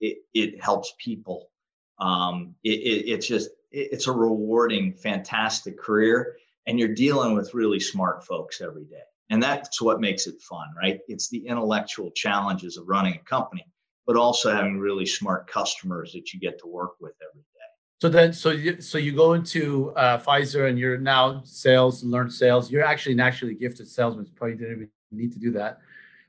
it, 0.01 0.19
it 0.35 0.63
helps 0.63 0.95
people. 0.99 1.51
Um, 1.99 2.55
it, 2.65 2.81
it, 2.81 3.09
it's 3.11 3.27
just 3.27 3.51
it's 3.71 4.07
a 4.07 4.13
rewarding, 4.13 4.93
fantastic 4.95 5.79
career, 5.79 6.37
and 6.67 6.79
you're 6.79 6.95
dealing 6.95 7.35
with 7.35 7.55
really 7.55 7.81
smart 7.81 8.25
folks 8.25 8.61
every 8.61 8.85
day. 8.85 9.03
And 9.31 9.43
that's 9.43 9.81
what 9.81 10.01
makes 10.01 10.27
it 10.27 10.41
fun, 10.43 10.67
right? 10.77 11.01
It's 11.09 11.29
the 11.29 11.47
intellectual 11.47 12.11
challenges 12.11 12.77
of 12.77 12.87
running 12.87 13.15
a 13.15 13.19
company, 13.19 13.67
but 14.07 14.17
also 14.17 14.55
having 14.55 14.79
really 14.79 15.07
smart 15.07 15.47
customers 15.47 16.13
that 16.13 16.33
you 16.33 16.41
get 16.41 16.59
to 16.61 16.67
work 16.67 16.93
with 17.01 17.15
every 17.23 17.41
day. 17.41 17.49
So 18.01 18.09
then, 18.11 18.33
so 18.33 18.51
you, 18.51 18.81
so 18.81 18.99
you 18.99 19.13
go 19.13 19.33
into 19.33 19.93
uh, 19.97 20.19
Pfizer 20.19 20.69
and 20.69 20.79
you're 20.79 20.99
now 20.99 21.43
sales, 21.45 22.03
and 22.03 22.13
learn 22.13 22.29
sales. 22.29 22.71
You're 22.71 22.85
actually 22.85 23.15
naturally 23.15 23.55
gifted 23.55 23.89
salesman. 23.89 24.29
Probably 24.37 24.57
didn't 24.57 24.73
even 24.73 24.89
need 25.11 25.33
to 25.33 25.39
do 25.39 25.53
that. 25.53 25.79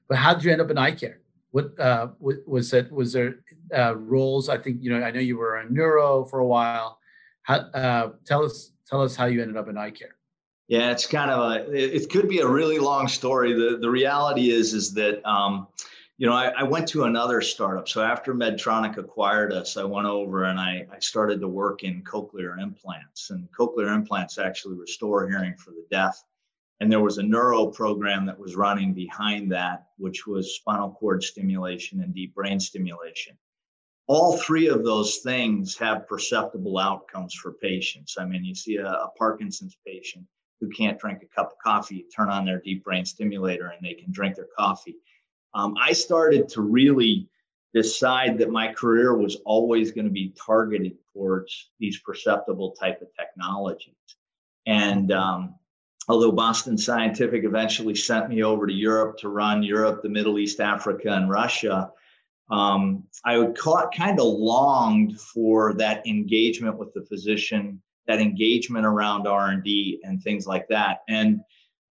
But 0.08 0.18
how 0.18 0.34
did 0.34 0.44
you 0.44 0.52
end 0.52 0.62
up 0.62 0.70
in 0.70 0.78
eye 0.78 0.92
care? 0.92 1.20
What 1.52 1.80
uh, 1.80 2.10
was 2.20 2.74
it? 2.74 2.92
Was 2.92 3.14
there 3.14 3.40
uh, 3.74 3.96
roles? 3.96 4.50
I 4.50 4.58
think 4.58 4.84
you 4.84 4.90
know. 4.92 5.06
I 5.06 5.12
know 5.12 5.22
you 5.22 5.38
were 5.38 5.62
in 5.62 5.74
neuro 5.74 6.26
for 6.26 6.40
a 6.40 6.46
while. 6.46 7.00
How, 7.44 7.56
uh, 7.56 8.10
tell 8.26 8.44
us 8.44 8.72
tell 8.86 9.02
us 9.02 9.16
how 9.16 9.26
you 9.26 9.42
ended 9.42 9.56
up 9.56 9.70
in 9.70 9.78
eye 9.78 9.92
care. 9.92 10.16
Yeah, 10.68 10.92
it's 10.92 11.06
kind 11.06 11.32
of 11.32 11.40
a. 11.40 11.96
It 11.96 12.10
could 12.10 12.28
be 12.28 12.40
a 12.40 12.48
really 12.48 12.80
long 12.80 13.08
story. 13.08 13.54
the 13.54 13.78
The 13.78 13.90
reality 13.90 14.50
is 14.50 14.74
is 14.74 14.94
that 14.96 15.26
um, 15.26 15.68
you 16.18 16.28
know 16.28 16.34
I, 16.34 16.48
I, 16.58 16.64
went 16.64 16.88
to 16.90 17.04
another 17.04 17.40
startup. 17.42 17.88
So 17.88 18.04
after 18.04 18.34
Medtronic 18.34 18.98
acquired 18.98 19.54
us, 19.54 19.78
I 19.78 19.84
went 19.84 20.08
over 20.08 20.46
and 20.46 20.60
I, 20.60 20.88
I 20.92 21.00
started 21.00 21.40
to 21.42 21.48
work 21.48 21.84
in 21.84 22.02
cochlear 22.02 22.60
implants. 22.60 23.30
And 23.30 23.48
cochlear 23.52 23.96
implants 23.96 24.38
actually 24.38 24.76
restore 24.76 25.30
hearing 25.30 25.56
for 25.56 25.72
the 25.72 25.86
deaf 25.90 26.22
and 26.80 26.92
there 26.92 27.02
was 27.02 27.18
a 27.18 27.24
neuro 27.24 27.68
program 27.68 28.26
that 28.26 28.38
was 28.38 28.56
running 28.56 28.94
behind 28.94 29.52
that, 29.52 29.88
which 29.98 30.28
was 30.28 30.56
spinal 30.56 30.92
cord 30.92 31.24
stimulation 31.24 32.02
and 32.02 32.14
deep 32.14 32.36
brain 32.36 32.60
stimulation. 32.60 33.38
All 34.08 34.38
three 34.38 34.68
of 34.68 34.84
those 34.84 35.18
things 35.18 35.76
have 35.78 36.08
perceptible 36.08 36.78
outcomes 36.78 37.34
for 37.34 37.54
patients. 37.54 38.18
I 38.20 38.26
mean, 38.26 38.44
you 38.44 38.54
see 38.54 38.76
a, 38.78 38.88
a 38.88 39.12
Parkinson's 39.18 39.78
patient 39.86 40.26
who 40.60 40.70
can't 40.70 41.00
drink 41.00 41.24
a 41.24 41.36
cup 41.36 41.52
of 41.52 41.58
coffee, 41.64 42.06
turn 42.16 42.30
on 42.30 42.46
their 42.46 42.60
deep 42.60 42.84
brain 42.84 43.06
stimulator 43.06 43.70
and 43.70 43.86
they 43.86 43.94
can 43.94 44.12
drink 44.12 44.36
their 44.36 44.48
coffee. 44.58 44.98
Um, 45.54 45.76
I 45.82 45.94
started 45.94 46.50
to 46.50 46.62
really 46.62 47.30
decide 47.74 48.38
that 48.38 48.52
my 48.52 48.72
career 48.74 49.18
was 49.18 49.38
always 49.46 49.92
going 49.92 50.06
to 50.06 50.12
be 50.12 50.34
targeted 50.46 50.98
towards 51.14 51.72
these 51.80 52.00
perceptible 52.00 52.72
type 52.72 53.02
of 53.02 53.08
technologies. 53.18 53.96
And 54.66 55.12
um, 55.12 55.56
although 56.08 56.32
Boston 56.32 56.78
Scientific 56.78 57.44
eventually 57.44 57.96
sent 57.96 58.30
me 58.30 58.44
over 58.44 58.68
to 58.68 58.74
Europe 58.74 59.18
to 59.20 59.30
run 59.30 59.64
Europe, 59.64 60.02
the 60.02 60.10
Middle 60.10 60.40
East, 60.40 60.60
Africa, 60.60 61.10
and 61.10 61.30
Russia, 61.30 61.92
um, 62.52 63.04
I 63.24 63.38
would 63.38 63.58
kind 63.58 64.20
of 64.20 64.28
longed 64.28 65.20
for 65.20 65.74
that 65.76 66.06
engagement 66.06 66.78
with 66.78 66.94
the 66.94 67.06
physician, 67.06 67.82
that 68.08 68.22
engagement 68.22 68.86
around 68.86 69.28
R 69.28 69.50
and 69.50 69.64
D 69.64 70.00
and 70.04 70.22
things 70.22 70.46
like 70.46 70.68
that. 70.68 71.00
And 71.10 71.42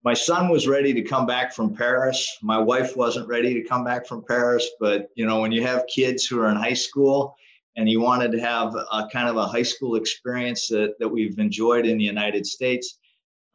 my 0.03 0.13
son 0.13 0.49
was 0.49 0.67
ready 0.67 0.93
to 0.93 1.01
come 1.01 1.25
back 1.25 1.53
from 1.53 1.75
Paris. 1.75 2.37
My 2.41 2.57
wife 2.57 2.95
wasn't 2.95 3.27
ready 3.27 3.53
to 3.53 3.67
come 3.67 3.83
back 3.83 4.07
from 4.07 4.23
Paris, 4.27 4.67
but 4.79 5.09
you 5.15 5.25
know, 5.25 5.41
when 5.41 5.51
you 5.51 5.61
have 5.63 5.85
kids 5.93 6.25
who 6.25 6.39
are 6.39 6.49
in 6.49 6.55
high 6.55 6.73
school 6.73 7.35
and 7.75 7.89
you 7.89 7.99
wanted 7.99 8.31
to 8.31 8.39
have 8.39 8.73
a 8.75 9.07
kind 9.11 9.29
of 9.29 9.35
a 9.35 9.45
high 9.45 9.63
school 9.63 9.95
experience 9.95 10.67
that, 10.69 10.95
that 10.99 11.09
we've 11.09 11.37
enjoyed 11.37 11.85
in 11.85 11.97
the 11.97 12.03
United 12.03 12.45
States, 12.45 12.98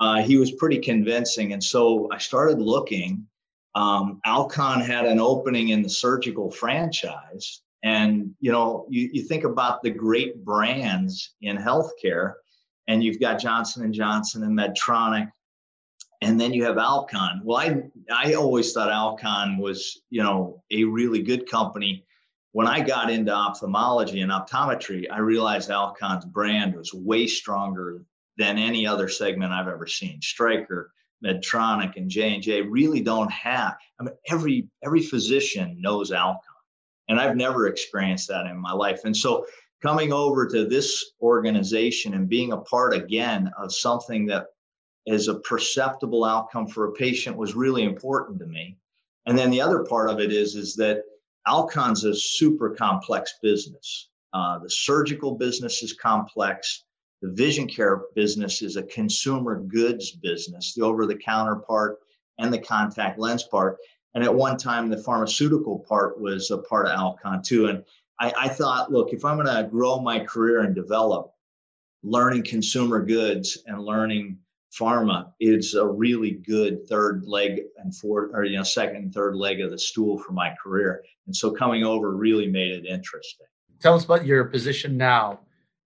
uh, 0.00 0.22
he 0.22 0.36
was 0.36 0.52
pretty 0.52 0.78
convincing. 0.78 1.52
And 1.52 1.62
so 1.62 2.08
I 2.12 2.18
started 2.18 2.60
looking. 2.60 3.26
Um, 3.74 4.20
Alcon 4.24 4.80
had 4.80 5.04
an 5.04 5.18
opening 5.18 5.68
in 5.68 5.82
the 5.82 5.88
surgical 5.88 6.50
franchise. 6.50 7.62
And, 7.82 8.34
you 8.40 8.50
know, 8.50 8.86
you, 8.88 9.10
you 9.12 9.22
think 9.22 9.44
about 9.44 9.82
the 9.82 9.90
great 9.90 10.44
brands 10.44 11.34
in 11.42 11.56
healthcare, 11.56 12.34
and 12.88 13.04
you've 13.04 13.20
got 13.20 13.40
Johnson 13.40 13.92
& 13.92 13.94
Johnson 13.94 14.42
and 14.42 14.58
Medtronic, 14.58 15.30
and 16.22 16.40
then 16.40 16.54
you 16.54 16.64
have 16.64 16.78
Alcon. 16.78 17.42
Well, 17.44 17.58
I, 17.58 17.82
I 18.10 18.34
always 18.34 18.72
thought 18.72 18.90
Alcon 18.90 19.58
was, 19.58 20.00
you 20.08 20.22
know, 20.22 20.62
a 20.70 20.84
really 20.84 21.20
good 21.20 21.46
company. 21.50 22.06
When 22.52 22.66
I 22.66 22.80
got 22.80 23.10
into 23.10 23.32
ophthalmology 23.32 24.22
and 24.22 24.32
optometry, 24.32 25.04
I 25.10 25.18
realized 25.18 25.70
Alcon's 25.70 26.24
brand 26.24 26.74
was 26.74 26.94
way 26.94 27.26
stronger 27.26 28.02
than 28.38 28.58
any 28.58 28.86
other 28.86 29.08
segment 29.08 29.52
I've 29.52 29.68
ever 29.68 29.86
seen. 29.86 30.20
Stryker, 30.20 30.92
Medtronic, 31.24 31.96
and 31.96 32.10
J 32.10 32.34
and 32.34 32.42
J 32.42 32.62
really 32.62 33.00
don't 33.00 33.30
have. 33.30 33.76
I 34.00 34.04
mean, 34.04 34.14
every 34.30 34.68
every 34.84 35.02
physician 35.02 35.76
knows 35.80 36.12
Alcon, 36.12 36.40
and 37.08 37.20
I've 37.20 37.36
never 37.36 37.66
experienced 37.66 38.28
that 38.28 38.46
in 38.46 38.56
my 38.56 38.72
life. 38.72 39.04
And 39.04 39.16
so, 39.16 39.46
coming 39.82 40.12
over 40.12 40.46
to 40.48 40.66
this 40.66 41.12
organization 41.20 42.14
and 42.14 42.28
being 42.28 42.52
a 42.52 42.58
part 42.58 42.94
again 42.94 43.50
of 43.58 43.74
something 43.74 44.26
that 44.26 44.46
is 45.06 45.28
a 45.28 45.40
perceptible 45.40 46.24
outcome 46.24 46.66
for 46.66 46.86
a 46.86 46.92
patient 46.92 47.36
was 47.36 47.54
really 47.54 47.84
important 47.84 48.38
to 48.38 48.46
me. 48.46 48.76
And 49.26 49.38
then 49.38 49.50
the 49.50 49.60
other 49.60 49.84
part 49.84 50.10
of 50.10 50.20
it 50.20 50.32
is 50.32 50.54
is 50.54 50.74
that 50.76 51.02
Alcon's 51.46 52.04
a 52.04 52.14
super 52.14 52.70
complex 52.70 53.34
business. 53.42 54.08
Uh, 54.32 54.58
the 54.58 54.70
surgical 54.70 55.36
business 55.36 55.82
is 55.82 55.92
complex. 55.92 56.84
The 57.22 57.30
vision 57.32 57.66
care 57.66 58.02
business 58.14 58.62
is 58.62 58.76
a 58.76 58.82
consumer 58.82 59.60
goods 59.60 60.10
business, 60.12 60.74
the 60.74 60.82
over 60.82 61.06
the 61.06 61.16
counter 61.16 61.56
part 61.56 61.98
and 62.38 62.52
the 62.52 62.58
contact 62.58 63.18
lens 63.18 63.44
part. 63.44 63.78
And 64.14 64.22
at 64.22 64.34
one 64.34 64.56
time, 64.56 64.90
the 64.90 65.02
pharmaceutical 65.02 65.78
part 65.88 66.20
was 66.20 66.50
a 66.50 66.58
part 66.58 66.86
of 66.86 66.92
Alcon 66.92 67.42
too. 67.42 67.66
And 67.66 67.84
I, 68.20 68.32
I 68.38 68.48
thought, 68.48 68.92
look, 68.92 69.12
if 69.12 69.24
I'm 69.24 69.36
going 69.36 69.54
to 69.54 69.68
grow 69.68 70.00
my 70.00 70.20
career 70.20 70.60
and 70.60 70.74
develop, 70.74 71.32
learning 72.04 72.44
consumer 72.44 73.02
goods 73.02 73.58
and 73.66 73.82
learning 73.82 74.38
pharma 74.78 75.32
is 75.40 75.74
a 75.74 75.86
really 75.86 76.32
good 76.32 76.86
third 76.88 77.24
leg 77.26 77.60
and 77.78 77.94
fourth 77.96 78.30
or 78.34 78.44
you 78.44 78.56
know 78.56 78.62
second 78.62 78.96
and 78.96 79.14
third 79.14 79.36
leg 79.36 79.60
of 79.60 79.70
the 79.70 79.78
stool 79.78 80.18
for 80.18 80.32
my 80.32 80.54
career 80.62 81.02
and 81.26 81.34
so 81.34 81.50
coming 81.50 81.84
over 81.84 82.14
really 82.14 82.46
made 82.46 82.72
it 82.72 82.84
interesting 82.84 83.46
tell 83.80 83.94
us 83.94 84.04
about 84.04 84.26
your 84.26 84.44
position 84.44 84.96
now 84.96 85.38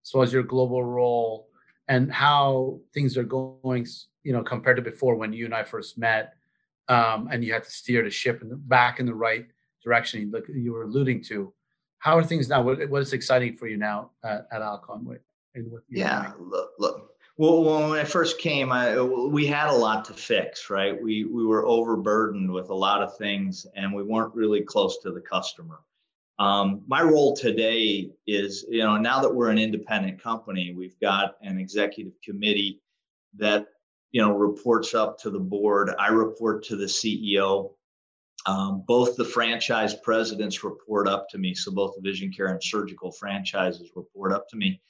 so 0.09 0.23
as 0.23 0.33
your 0.33 0.43
global 0.43 0.83
role 0.83 1.49
and 1.87 2.11
how 2.11 2.81
things 2.95 3.19
are 3.19 3.25
going, 3.25 3.87
you 4.23 4.33
know, 4.33 4.43
compared 4.43 4.77
to 4.77 4.83
before 4.83 5.17
when 5.17 5.35
you 5.35 5.45
and 5.45 5.55
I 5.55 5.65
first 5.65 5.99
met, 5.99 6.33
um, 6.88 7.29
and 7.31 7.45
you 7.45 7.53
had 7.53 7.65
to 7.65 7.71
steer 7.71 8.03
the 8.03 8.09
ship 8.09 8.41
in 8.41 8.49
the, 8.49 8.57
back 8.57 9.00
in 9.00 9.05
the 9.05 9.15
right 9.15 9.47
direction. 9.85 10.31
Like 10.31 10.47
you 10.49 10.73
were 10.73 10.85
alluding 10.85 11.25
to, 11.25 11.53
how 11.99 12.17
are 12.17 12.25
things 12.25 12.49
now? 12.49 12.62
What, 12.62 12.88
what 12.88 13.03
is 13.03 13.12
exciting 13.12 13.59
for 13.59 13.67
you 13.67 13.77
now 13.77 14.12
at, 14.25 14.49
at 14.50 14.62
Alcon? 14.62 15.05
yeah, 15.91 16.33
look, 16.38 16.71
look. 16.79 17.11
Well, 17.37 17.62
when 17.62 18.00
I 18.00 18.05
first 18.05 18.38
came, 18.38 18.73
I, 18.73 18.99
we 19.03 19.47
had 19.47 19.69
a 19.69 19.77
lot 19.77 20.07
to 20.07 20.15
fix, 20.15 20.71
right? 20.71 21.00
We 21.00 21.25
we 21.25 21.45
were 21.45 21.67
overburdened 21.67 22.50
with 22.50 22.71
a 22.71 22.75
lot 22.75 23.03
of 23.03 23.17
things, 23.17 23.67
and 23.77 23.95
we 23.95 24.03
weren't 24.03 24.35
really 24.35 24.62
close 24.62 24.99
to 25.03 25.12
the 25.12 25.21
customer. 25.21 25.81
Um, 26.38 26.83
my 26.87 27.02
role 27.02 27.35
today 27.37 28.11
is, 28.26 28.64
you 28.68 28.83
know, 28.83 28.97
now 28.97 29.21
that 29.21 29.35
we're 29.35 29.50
an 29.50 29.59
independent 29.59 30.23
company, 30.23 30.73
we've 30.76 30.99
got 31.00 31.37
an 31.42 31.59
executive 31.59 32.12
committee 32.23 32.80
that, 33.37 33.66
you 34.12 34.23
know, 34.23 34.33
reports 34.33 34.95
up 34.95 35.18
to 35.21 35.30
the 35.30 35.40
board. 35.40 35.90
I 35.99 36.09
report 36.09 36.64
to 36.66 36.76
the 36.76 36.85
CEO. 36.85 37.73
Um, 38.47 38.85
both 38.87 39.16
the 39.16 39.25
franchise 39.25 39.95
presidents 39.95 40.62
report 40.62 41.09
up 41.09 41.28
to 41.30 41.38
me. 41.38 41.54
So 41.54 41.73
both 41.73 41.97
the 41.97 42.02
vision 42.09 42.33
care 42.33 42.47
and 42.47 42.62
surgical 42.62 43.11
franchises 43.11 43.90
report 43.97 44.33
up 44.33 44.49
to 44.50 44.57
me. 44.57 44.80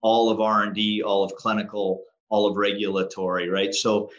All 0.00 0.30
of 0.30 0.40
R&D, 0.40 1.02
all 1.02 1.22
of 1.22 1.34
clinical, 1.34 2.02
all 2.30 2.46
of 2.46 2.56
regulatory, 2.56 3.50
right? 3.50 3.74
So 3.74 4.10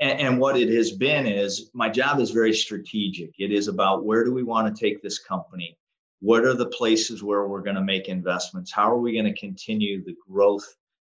and, 0.00 0.20
and, 0.20 0.38
what 0.38 0.56
it 0.56 0.68
has 0.68 0.92
been 0.92 1.26
is 1.26 1.70
my 1.72 1.88
job 1.88 2.20
is 2.20 2.30
very 2.30 2.52
strategic. 2.52 3.30
It 3.38 3.52
is 3.52 3.68
about 3.68 4.04
where 4.04 4.22
do 4.22 4.32
we 4.32 4.42
want 4.42 4.74
to 4.74 4.80
take 4.80 5.02
this 5.02 5.18
company? 5.18 5.78
What 6.22 6.44
are 6.44 6.54
the 6.54 6.66
places 6.66 7.20
where 7.20 7.48
we're 7.48 7.62
going 7.62 7.74
to 7.74 7.82
make 7.82 8.08
investments? 8.08 8.70
How 8.70 8.88
are 8.88 8.98
we 8.98 9.12
going 9.12 9.24
to 9.24 9.40
continue 9.40 10.04
the 10.04 10.14
growth 10.30 10.64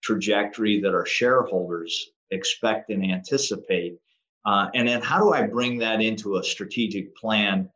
trajectory 0.03 0.83
that 0.83 0.93
our 0.93 1.07
shareholders 1.07 2.11
expect 2.31 2.91
and 2.91 3.03
anticipate? 3.03 3.97
Uh, 4.45 4.67
and 4.75 4.87
then 4.87 5.01
how 5.01 5.19
do 5.19 5.33
i 5.33 5.41
bring 5.47 5.79
that 5.79 6.03
into 6.03 6.37
a 6.37 6.45
strategic 6.45 7.17
plan? 7.17 7.71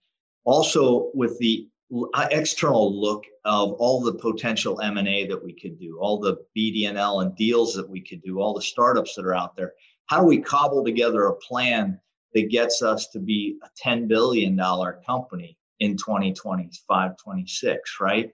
Also 0.44 1.10
with 1.14 1.38
the 1.38 1.66
uh, 2.12 2.28
external 2.30 3.00
look 3.00 3.24
of 3.46 3.72
all 3.72 4.02
the 4.02 4.12
potential 4.12 4.82
m&a 4.82 5.26
that 5.26 5.42
we 5.42 5.54
could 5.54 5.78
do 5.78 5.98
all 6.00 6.20
the 6.20 6.36
BD&L 6.54 7.20
and 7.20 7.34
deals 7.34 7.74
that 7.74 7.88
we 7.88 8.02
could 8.02 8.22
do 8.22 8.40
all 8.40 8.52
the 8.52 8.60
startups 8.60 9.14
that 9.14 9.24
are 9.24 9.34
out 9.34 9.56
there 9.56 9.72
how 10.06 10.20
do 10.20 10.26
we 10.26 10.40
cobble 10.40 10.84
together 10.84 11.24
a 11.24 11.36
plan 11.36 11.98
that 12.34 12.50
gets 12.50 12.82
us 12.82 13.08
to 13.08 13.18
be 13.18 13.58
a 13.62 13.88
$10 13.88 14.08
billion 14.08 14.58
company 15.06 15.56
in 15.80 15.96
2025, 15.96 17.16
26, 17.16 17.96
right? 18.00 18.30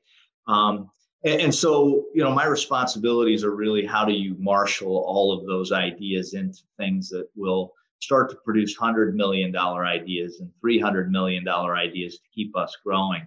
Um, 0.47 0.90
and, 1.25 1.40
and, 1.40 1.54
so, 1.54 2.04
you 2.14 2.23
know, 2.23 2.33
my 2.33 2.47
responsibilities 2.47 3.45
are 3.45 3.54
really 3.54 3.85
how 3.85 4.04
do 4.04 4.12
you 4.12 4.37
marshal 4.38 5.04
all 5.07 5.37
of 5.37 5.47
those 5.47 5.73
ideas 5.73 6.35
into 6.35 6.61
things 6.78 7.09
that 7.11 7.28
will 7.35 7.73
start 8.00 8.30
to 8.30 8.37
produce 8.37 8.78
$100 8.78 9.14
million 9.14 9.54
ideas 9.57 10.40
and 10.40 10.50
$300 10.64 11.09
million 11.09 11.47
ideas 11.49 12.18
to 12.18 12.28
keep 12.35 12.57
us 12.57 12.76
growing. 12.85 13.26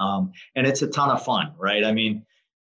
Um, 0.00 0.32
and 0.54 0.66
it's 0.66 0.82
a 0.82 0.86
ton 0.86 1.10
of 1.10 1.24
fun, 1.24 1.52
right? 1.58 1.84
I 1.84 1.92
mean, 1.92 2.24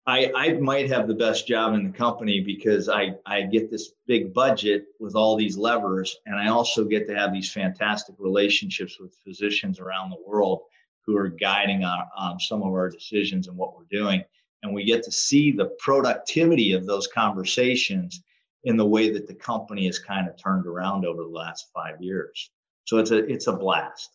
I, 0.07 0.33
I 0.35 0.53
might 0.55 0.91
have 0.91 1.07
the 1.07 1.15
best 1.15 1.47
job 1.47 1.75
in 1.75 1.85
the 1.85 1.97
company 1.97 2.41
because 2.41 2.89
I, 2.89 3.15
I 3.27 3.43
get 3.43 3.71
this 3.71 3.93
big 4.07 4.33
budget 4.33 4.87
with 4.99 5.15
all 5.15 5.37
these 5.37 5.57
levers, 5.57 6.17
and 6.27 6.37
I 6.37 6.49
also 6.49 6.85
get 6.85 7.07
to 7.09 7.15
have 7.15 7.33
these 7.33 7.53
fantastic 7.53 8.15
relationships 8.19 8.99
with 8.99 9.15
physicians 9.25 9.79
around 9.79 10.11
the 10.11 10.23
world 10.27 10.63
who 11.07 11.17
are 11.17 11.29
guiding 11.29 11.85
our, 11.85 12.09
um, 12.17 12.41
some 12.41 12.63
of 12.63 12.69
our 12.69 12.89
decisions 12.89 13.47
and 13.49 13.57
what 13.57 13.77
we're 13.77 13.85
doing. 13.91 14.25
And 14.63 14.75
we 14.75 14.85
get 14.85 15.03
to 15.05 15.13
see 15.13 15.53
the 15.53 15.77
productivity 15.79 16.73
of 16.73 16.87
those 16.87 17.07
conversations 17.07 18.23
in 18.65 18.77
the 18.77 18.87
way 18.87 19.11
that 19.11 19.27
the 19.27 19.35
company 19.35 19.87
has 19.87 19.99
kind 19.99 20.29
of 20.29 20.37
turned 20.37 20.67
around 20.67 21.07
over 21.07 21.23
the 21.23 21.29
last 21.29 21.71
five 21.75 22.01
years. 22.01 22.51
So 22.85 22.99
it's 22.99 23.11
a 23.11 23.19
it's 23.19 23.47
a 23.47 23.53
blast. 23.53 24.11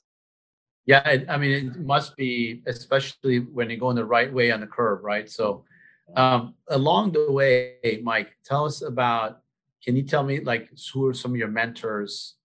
Yeah, 0.85 1.23
I 1.27 1.37
mean, 1.37 1.51
it 1.51 1.79
must 1.79 2.15
be, 2.15 2.61
especially 2.67 3.39
when 3.39 3.71
you 3.71 3.77
go 3.77 3.89
in 3.89 3.95
the 3.95 4.05
right 4.05 4.31
way 4.31 4.51
on 4.51 4.59
the 4.59 4.67
curve, 4.67 5.03
right? 5.03 5.27
So, 5.27 5.63
um, 6.15 6.53
along 6.69 7.13
the 7.13 7.31
way, 7.31 7.99
Mike, 8.03 8.37
tell 8.43 8.65
us 8.65 8.81
about. 8.81 9.41
Can 9.83 9.95
you 9.95 10.03
tell 10.03 10.23
me 10.23 10.39
like 10.39 10.69
who 10.93 11.05
are 11.07 11.13
some 11.13 11.31
of 11.31 11.37
your 11.37 11.47
mentors, 11.47 12.35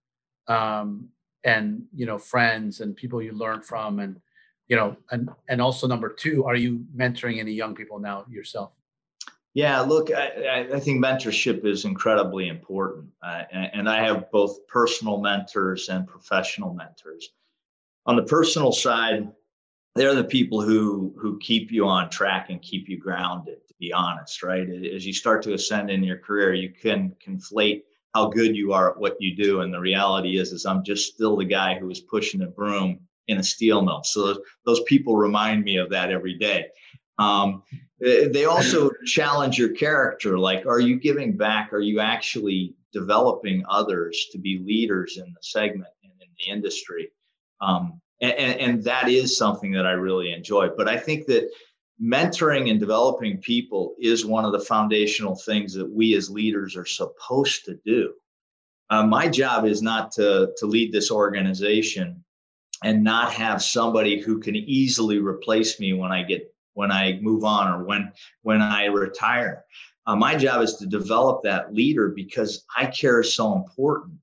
um, 0.47 1.09
and 1.45 1.85
you 1.95 2.07
know 2.07 2.19
friends 2.19 2.81
and 2.81 2.95
people 2.95 3.23
you 3.23 3.33
learn 3.33 3.62
from, 3.62 3.99
and 4.00 4.21
you 4.69 4.76
know, 4.76 4.97
and 5.11 5.31
and 5.49 5.61
also 5.61 5.87
number 5.87 6.09
two, 6.09 6.45
are 6.45 6.57
you 6.57 6.85
mentoring 6.95 7.38
any 7.38 7.52
young 7.52 7.75
people 7.75 7.99
now 7.99 8.25
yourself? 8.29 8.73
Yeah, 9.52 9.81
look, 9.81 10.12
I, 10.12 10.69
I 10.73 10.79
think 10.79 11.05
mentorship 11.05 11.64
is 11.64 11.85
incredibly 11.85 12.49
important, 12.49 13.09
uh, 13.23 13.43
and, 13.50 13.71
and 13.73 13.88
I 13.88 14.05
have 14.05 14.31
both 14.31 14.64
personal 14.69 15.21
mentors 15.21 15.88
and 15.88 16.07
professional 16.07 16.73
mentors. 16.73 17.31
On 18.07 18.14
the 18.14 18.23
personal 18.23 18.71
side, 18.71 19.29
they're 19.94 20.14
the 20.14 20.25
people 20.25 20.62
who 20.62 21.14
who 21.20 21.38
keep 21.38 21.70
you 21.70 21.87
on 21.87 22.11
track 22.11 22.50
and 22.50 22.62
keep 22.62 22.88
you 22.88 22.99
grounded. 22.99 23.59
To 23.68 23.75
be 23.78 23.92
honest, 23.92 24.42
right? 24.42 24.68
As 24.68 25.06
you 25.06 25.12
start 25.12 25.42
to 25.44 25.54
ascend 25.54 25.90
in 25.90 26.04
your 26.04 26.18
career, 26.18 26.54
you 26.54 26.70
can 26.70 27.14
conflate 27.26 27.82
how 28.14 28.28
good 28.28 28.56
you 28.56 28.73
are 28.73 28.90
at 28.90 28.99
what 28.99 29.16
you 29.20 29.37
do, 29.37 29.61
and 29.61 29.73
the 29.73 29.80
reality 29.80 30.38
is, 30.38 30.52
is 30.52 30.66
I'm 30.66 30.82
just 30.85 31.12
still 31.14 31.37
the 31.37 31.44
guy 31.44 31.78
who 31.78 31.90
is 31.90 32.00
pushing 32.00 32.42
a 32.42 32.47
broom 32.47 33.00
in 33.28 33.38
a 33.38 33.42
steel 33.42 33.82
mill. 33.82 34.02
So 34.02 34.26
those, 34.26 34.38
those 34.66 34.82
people 34.82 35.16
remind 35.16 35.62
me 35.62 35.76
of 35.76 35.90
that 35.90 36.11
every 36.11 36.35
day. 36.35 36.66
Um, 37.18 37.62
they 38.00 38.47
also 38.47 38.90
challenge 39.06 39.59
your 39.59 39.70
character. 39.70 40.38
Like, 40.38 40.66
are 40.66 40.80
you 40.80 40.99
giving 40.99 41.37
back? 41.37 41.73
Are 41.73 41.80
you 41.80 42.00
actually 42.00 42.75
developing 42.92 43.62
others 43.68 44.26
to 44.32 44.38
be 44.38 44.59
leaders 44.66 45.18
in 45.18 45.32
the 45.32 45.42
segment 45.42 45.90
and 46.02 46.12
in 46.20 46.28
the 46.38 46.52
industry? 46.52 47.11
Um, 47.61 48.00
and, 48.20 48.60
and 48.60 48.84
that 48.84 49.08
is 49.08 49.36
something 49.36 49.72
that 49.72 49.86
I 49.86 49.92
really 49.92 50.32
enjoy. 50.32 50.68
But 50.76 50.88
I 50.88 50.96
think 50.96 51.26
that 51.26 51.50
mentoring 52.02 52.70
and 52.70 52.80
developing 52.80 53.38
people 53.38 53.94
is 53.98 54.24
one 54.24 54.44
of 54.44 54.52
the 54.52 54.60
foundational 54.60 55.34
things 55.34 55.74
that 55.74 55.90
we 55.90 56.14
as 56.14 56.30
leaders 56.30 56.76
are 56.76 56.86
supposed 56.86 57.64
to 57.66 57.78
do. 57.84 58.14
Uh, 58.88 59.06
my 59.06 59.28
job 59.28 59.66
is 59.66 59.82
not 59.82 60.10
to, 60.12 60.52
to 60.56 60.66
lead 60.66 60.92
this 60.92 61.10
organization 61.10 62.24
and 62.82 63.04
not 63.04 63.32
have 63.32 63.62
somebody 63.62 64.20
who 64.20 64.40
can 64.40 64.56
easily 64.56 65.18
replace 65.18 65.78
me 65.78 65.92
when 65.92 66.10
I 66.10 66.22
get 66.22 66.52
when 66.74 66.90
I 66.90 67.18
move 67.20 67.44
on 67.44 67.68
or 67.68 67.84
when 67.84 68.12
when 68.42 68.62
I 68.62 68.86
retire. 68.86 69.64
Uh, 70.06 70.16
my 70.16 70.34
job 70.34 70.62
is 70.62 70.76
to 70.76 70.86
develop 70.86 71.42
that 71.42 71.74
leader 71.74 72.08
because 72.08 72.64
I 72.76 72.86
care 72.86 73.20
is 73.20 73.34
so 73.34 73.54
important. 73.54 74.14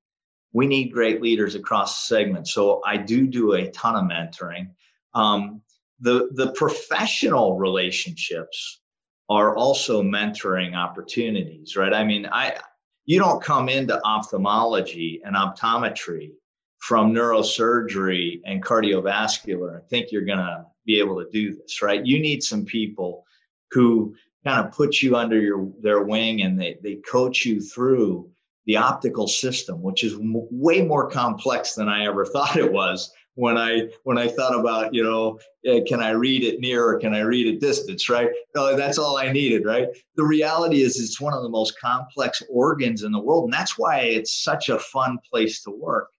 We 0.53 0.67
need 0.67 0.93
great 0.93 1.21
leaders 1.21 1.55
across 1.55 2.07
segments. 2.07 2.53
So 2.53 2.81
I 2.85 2.97
do 2.97 3.27
do 3.27 3.53
a 3.53 3.69
ton 3.71 3.95
of 3.95 4.03
mentoring. 4.03 4.69
Um, 5.13 5.61
the 5.99 6.29
the 6.33 6.51
professional 6.51 7.57
relationships 7.57 8.81
are 9.29 9.55
also 9.55 10.01
mentoring 10.01 10.75
opportunities, 10.75 11.75
right? 11.75 11.93
I 11.93 12.03
mean, 12.03 12.27
I 12.31 12.57
you 13.05 13.19
don't 13.19 13.41
come 13.41 13.69
into 13.69 13.99
ophthalmology 14.05 15.21
and 15.23 15.35
optometry 15.35 16.31
from 16.79 17.13
neurosurgery 17.13 18.41
and 18.45 18.63
cardiovascular 18.63 19.75
and 19.75 19.89
think 19.89 20.11
you're 20.11 20.25
going 20.25 20.37
to 20.37 20.65
be 20.85 20.99
able 20.99 21.23
to 21.23 21.29
do 21.31 21.55
this, 21.55 21.81
right? 21.81 22.05
You 22.05 22.19
need 22.19 22.43
some 22.43 22.65
people 22.65 23.25
who 23.71 24.15
kind 24.45 24.65
of 24.65 24.71
put 24.71 25.01
you 25.01 25.15
under 25.15 25.39
your 25.39 25.69
their 25.81 26.03
wing 26.03 26.41
and 26.43 26.59
they 26.59 26.77
they 26.81 26.95
coach 26.95 27.45
you 27.45 27.59
through 27.61 28.29
the 28.67 28.77
optical 28.77 29.27
system, 29.27 29.81
which 29.81 30.03
is 30.03 30.13
m- 30.13 30.47
way 30.51 30.81
more 30.81 31.09
complex 31.09 31.73
than 31.73 31.89
I 31.89 32.05
ever 32.05 32.25
thought 32.33 32.57
it 32.57 32.71
was 32.71 33.11
when 33.35 33.57
I 33.57 33.87
when 34.03 34.17
I 34.17 34.27
thought 34.27 34.59
about 34.59 34.93
you 34.93 35.03
know 35.03 35.39
uh, 35.69 35.79
can 35.87 36.01
I 36.01 36.09
read 36.09 36.43
it 36.43 36.59
near 36.59 36.85
or 36.85 36.99
can 36.99 37.13
I 37.13 37.21
read 37.21 37.47
it 37.47 37.61
distance 37.61 38.09
right? 38.09 38.29
No, 38.55 38.75
that's 38.75 38.97
all 38.97 39.17
I 39.17 39.31
needed 39.31 39.65
right? 39.65 39.87
The 40.15 40.23
reality 40.23 40.81
is 40.81 40.99
it's 40.99 41.21
one 41.21 41.33
of 41.33 41.43
the 41.43 41.49
most 41.49 41.79
complex 41.79 42.43
organs 42.49 43.03
in 43.03 43.11
the 43.11 43.19
world 43.19 43.45
and 43.45 43.53
that's 43.53 43.77
why 43.77 43.99
it's 43.99 44.43
such 44.43 44.69
a 44.69 44.79
fun 44.79 45.19
place 45.29 45.63
to 45.63 45.71
work. 45.71 46.09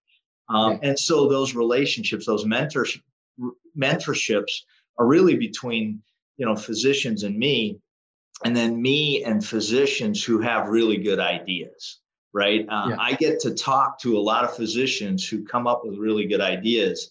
Um, 0.48 0.78
and 0.82 0.98
so 0.98 1.28
those 1.28 1.54
relationships, 1.54 2.24
those 2.24 2.46
mentors, 2.46 2.98
mentorships 3.76 4.62
are 4.98 5.06
really 5.06 5.36
between, 5.36 6.02
you 6.36 6.46
know, 6.46 6.56
physicians 6.56 7.22
and 7.22 7.36
me, 7.36 7.78
and 8.44 8.56
then 8.56 8.80
me 8.80 9.24
and 9.24 9.44
physicians 9.44 10.24
who 10.24 10.40
have 10.40 10.68
really 10.68 10.96
good 10.96 11.18
ideas, 11.18 12.00
right? 12.38 12.64
Uh, 12.68 12.86
yeah. 12.90 12.96
I 13.00 13.14
get 13.14 13.40
to 13.40 13.54
talk 13.54 14.00
to 14.02 14.16
a 14.16 14.20
lot 14.20 14.44
of 14.44 14.54
physicians 14.54 15.26
who 15.26 15.44
come 15.44 15.66
up 15.66 15.82
with 15.84 15.98
really 15.98 16.26
good 16.26 16.40
ideas. 16.40 17.10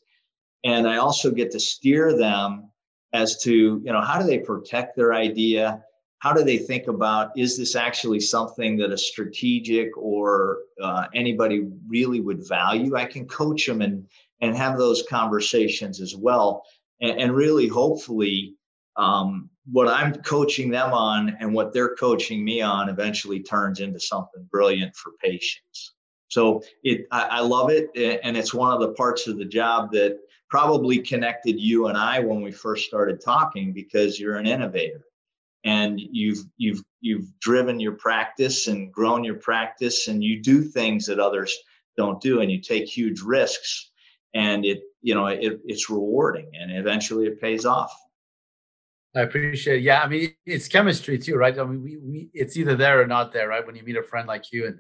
And 0.64 0.88
I 0.88 0.98
also 0.98 1.32
get 1.32 1.52
to 1.52 1.60
steer 1.60 2.18
them 2.18 2.72
as 3.12 3.42
to, 3.44 3.52
you 3.84 3.92
know, 3.92 4.02
how 4.02 4.20
do 4.20 4.26
they 4.26 4.40
protect 4.40 4.96
their 4.96 5.14
idea? 5.14 5.84
how 6.20 6.34
do 6.34 6.44
they 6.44 6.58
think 6.58 6.88
about 6.88 7.32
is 7.38 7.58
this 7.58 7.76
actually 7.76 8.20
something 8.20 8.78
that 8.78 8.92
a 8.92 8.98
strategic 8.98 9.96
or 9.98 10.60
uh, 10.82 11.06
anybody 11.14 11.68
really 11.88 12.20
would 12.20 12.48
value 12.48 12.96
i 12.96 13.06
can 13.06 13.28
coach 13.28 13.66
them 13.66 13.82
and 13.82 14.08
and 14.42 14.56
have 14.56 14.78
those 14.78 15.04
conversations 15.10 16.02
as 16.02 16.16
well 16.16 16.64
and, 17.02 17.20
and 17.20 17.36
really 17.36 17.68
hopefully 17.68 18.56
um, 18.96 19.50
what 19.72 19.88
i'm 19.88 20.14
coaching 20.16 20.70
them 20.70 20.94
on 20.94 21.36
and 21.40 21.54
what 21.54 21.74
they're 21.74 21.96
coaching 21.96 22.44
me 22.44 22.62
on 22.62 22.90
eventually 22.90 23.42
turns 23.42 23.80
into 23.80 24.00
something 24.00 24.48
brilliant 24.52 24.96
for 24.96 25.14
patients. 25.22 25.94
So 26.30 26.62
it 26.84 27.08
I, 27.12 27.24
I 27.24 27.40
love 27.42 27.70
it 27.70 27.90
and 27.96 28.38
it's 28.38 28.54
one 28.54 28.74
of 28.74 28.80
the 28.80 28.94
parts 28.94 29.28
of 29.28 29.38
the 29.38 29.46
job 29.46 29.92
that 29.94 30.20
probably 30.50 31.00
connected 31.00 31.60
you 31.60 31.88
and 31.88 31.98
i 31.98 32.20
when 32.20 32.42
we 32.42 32.52
first 32.52 32.88
started 32.88 33.22
talking 33.22 33.74
because 33.74 34.20
you're 34.20 34.38
an 34.38 34.48
innovator. 34.48 35.04
And 35.64 36.00
you've 36.00 36.46
you've 36.56 36.82
you've 37.02 37.28
driven 37.40 37.80
your 37.80 37.94
practice 37.94 38.68
and 38.68 38.92
grown 38.92 39.24
your 39.24 39.36
practice 39.36 40.08
and 40.08 40.24
you 40.24 40.42
do 40.42 40.64
things 40.64 41.06
that 41.08 41.20
others 41.20 41.54
don't 41.98 42.22
do 42.22 42.42
and 42.42 42.50
you 42.50 42.62
take 42.62 42.86
huge 42.86 43.22
risks. 43.22 43.92
And 44.34 44.64
it 44.64 44.84
you 45.02 45.14
know 45.14 45.28
it, 45.28 45.60
it's 45.66 45.90
rewarding 45.90 46.52
and 46.54 46.72
eventually 46.72 47.26
it 47.26 47.42
pays 47.42 47.66
off 47.66 47.94
i 49.16 49.22
appreciate 49.22 49.78
it. 49.78 49.84
yeah 49.84 50.02
i 50.02 50.08
mean 50.08 50.34
it's 50.46 50.68
chemistry 50.68 51.18
too 51.18 51.36
right 51.36 51.58
i 51.58 51.64
mean 51.64 51.84
we, 51.84 51.98
we 51.98 52.30
it's 52.34 52.58
either 52.58 52.76
there 52.76 53.02
or 53.02 53.08
not 53.08 53.32
there 53.32 53.48
right 53.48 53.66
when 53.66 53.76
you 53.76 53.84
meet 53.84 53.98
a 53.98 54.04
friend 54.04 54.28
like 54.28 54.52
you 54.52 54.68
and 54.68 54.80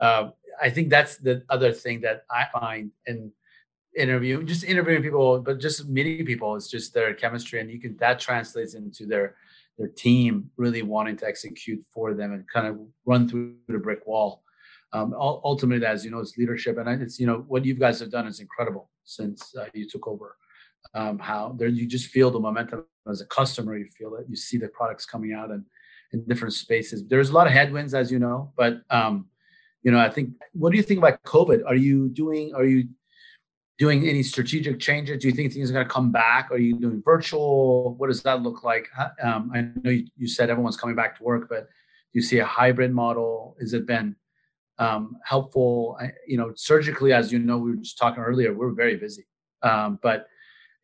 uh, 0.00 0.30
i 0.62 0.70
think 0.70 0.90
that's 0.90 1.16
the 1.16 1.42
other 1.48 1.72
thing 1.72 2.00
that 2.00 2.24
i 2.30 2.46
find 2.52 2.90
in 3.06 3.30
interviewing 3.96 4.46
just 4.46 4.64
interviewing 4.64 5.02
people 5.02 5.40
but 5.40 5.58
just 5.58 5.88
meeting 5.88 6.24
people 6.24 6.54
it's 6.54 6.68
just 6.68 6.94
their 6.94 7.12
chemistry 7.14 7.60
and 7.60 7.70
you 7.70 7.80
can 7.80 7.96
that 7.96 8.20
translates 8.20 8.74
into 8.74 9.04
their 9.04 9.34
their 9.80 9.88
team 9.88 10.50
really 10.56 10.82
wanting 10.82 11.16
to 11.16 11.26
execute 11.26 11.82
for 11.90 12.12
them 12.12 12.32
and 12.32 12.46
kind 12.48 12.66
of 12.66 12.78
run 13.06 13.26
through 13.28 13.54
the 13.66 13.78
brick 13.78 14.06
wall. 14.06 14.42
Um, 14.92 15.14
ultimately, 15.18 15.86
as 15.86 16.04
you 16.04 16.10
know, 16.10 16.18
it's 16.18 16.36
leadership, 16.36 16.76
and 16.76 17.02
it's 17.02 17.18
you 17.18 17.26
know 17.26 17.44
what 17.48 17.64
you 17.64 17.74
guys 17.74 18.00
have 18.00 18.10
done 18.10 18.26
is 18.26 18.40
incredible 18.40 18.90
since 19.04 19.54
uh, 19.56 19.66
you 19.72 19.88
took 19.88 20.06
over. 20.06 20.36
Um, 20.92 21.18
how 21.18 21.54
there 21.56 21.68
you 21.68 21.86
just 21.86 22.06
feel 22.06 22.30
the 22.30 22.40
momentum 22.40 22.84
as 23.08 23.20
a 23.20 23.26
customer, 23.26 23.76
you 23.76 23.86
feel 23.96 24.16
it, 24.16 24.26
you 24.28 24.34
see 24.34 24.58
the 24.58 24.68
products 24.68 25.06
coming 25.06 25.32
out 25.32 25.50
and 25.50 25.64
in 26.12 26.24
different 26.24 26.54
spaces. 26.54 27.06
There's 27.06 27.30
a 27.30 27.32
lot 27.32 27.46
of 27.46 27.52
headwinds, 27.52 27.94
as 27.94 28.10
you 28.10 28.18
know, 28.18 28.52
but 28.56 28.82
um, 28.90 29.26
you 29.82 29.90
know, 29.90 29.98
I 29.98 30.10
think. 30.10 30.34
What 30.52 30.70
do 30.70 30.76
you 30.76 30.82
think 30.82 30.98
about 30.98 31.22
COVID? 31.22 31.62
Are 31.66 31.74
you 31.74 32.08
doing? 32.08 32.54
Are 32.54 32.64
you 32.64 32.88
doing 33.78 34.06
any 34.06 34.22
strategic 34.22 34.78
changes? 34.78 35.18
Do 35.22 35.28
you 35.28 35.34
think 35.34 35.52
things 35.52 35.70
are 35.70 35.72
going 35.72 35.86
to 35.86 35.92
come 35.92 36.12
back? 36.12 36.50
Are 36.50 36.58
you 36.58 36.78
doing 36.78 37.02
virtual? 37.02 37.94
What 37.94 38.08
does 38.08 38.22
that 38.24 38.42
look 38.42 38.62
like? 38.62 38.88
Um, 39.22 39.50
I 39.54 39.62
know 39.82 39.90
you, 39.90 40.06
you, 40.18 40.28
said 40.28 40.50
everyone's 40.50 40.76
coming 40.76 40.94
back 40.94 41.16
to 41.16 41.24
work, 41.24 41.48
but 41.48 41.60
do 41.60 42.18
you 42.18 42.22
see 42.22 42.40
a 42.40 42.44
hybrid 42.44 42.92
model? 42.92 43.56
Has 43.58 43.72
it 43.72 43.86
been 43.86 44.16
um, 44.78 45.16
helpful? 45.24 45.96
I, 45.98 46.12
you 46.26 46.36
know, 46.36 46.52
surgically, 46.56 47.14
as 47.14 47.32
you 47.32 47.38
know, 47.38 47.56
we 47.56 47.70
were 47.70 47.76
just 47.76 47.96
talking 47.96 48.22
earlier, 48.22 48.52
we're 48.52 48.72
very 48.72 48.96
busy, 48.96 49.26
um, 49.62 49.98
but 50.02 50.26